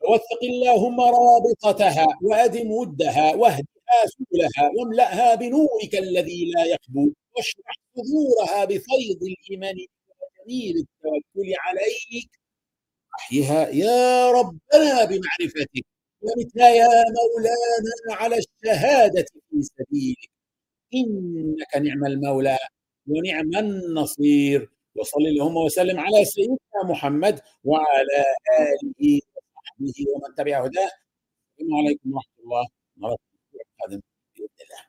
ووثق 0.00 0.42
اللهم 0.42 1.00
رابطتها. 1.00 2.06
وأدم 2.22 2.70
ودها. 2.70 3.34
واهدها 3.34 3.77
سبلها 4.06 4.70
واملأها 4.76 5.34
بنورك 5.34 5.94
الذي 5.94 6.50
لا 6.50 6.64
يخبو 6.64 7.12
واشرح 7.36 7.74
صدورها 7.96 8.64
بفيض 8.64 9.20
الإيمان 9.22 9.76
وجميل 10.18 10.76
التوكل 10.76 11.54
عليك. 11.58 12.30
أحيها 13.18 13.68
يا 13.68 14.30
ربنا 14.30 15.04
بمعرفتك 15.04 15.84
ومثل 16.22 16.60
يا 16.60 16.88
مولانا 16.88 18.20
على 18.20 18.36
الشهادة 18.38 19.26
في 19.50 19.62
سبيلك. 19.62 20.30
إنك 20.94 21.76
نعم 21.76 22.06
المولى 22.06 22.58
ونعم 23.06 23.56
النصير. 23.56 24.70
وصل 24.94 25.20
اللهم 25.20 25.56
وسلم 25.56 26.00
على 26.00 26.24
سيدنا 26.24 26.82
محمد 26.84 27.40
وعلى 27.64 28.24
آله 28.60 29.20
وصحبه 29.34 29.94
ومن 30.14 30.34
تبع 30.34 30.64
هداه. 30.64 30.90
السلام 31.60 31.86
عليكم 31.86 32.12
ورحمة 32.14 32.38
الله 32.44 32.66
وبركاته. 32.96 33.27
القادم 33.80 34.02
باذن 34.36 34.48
الله 34.60 34.87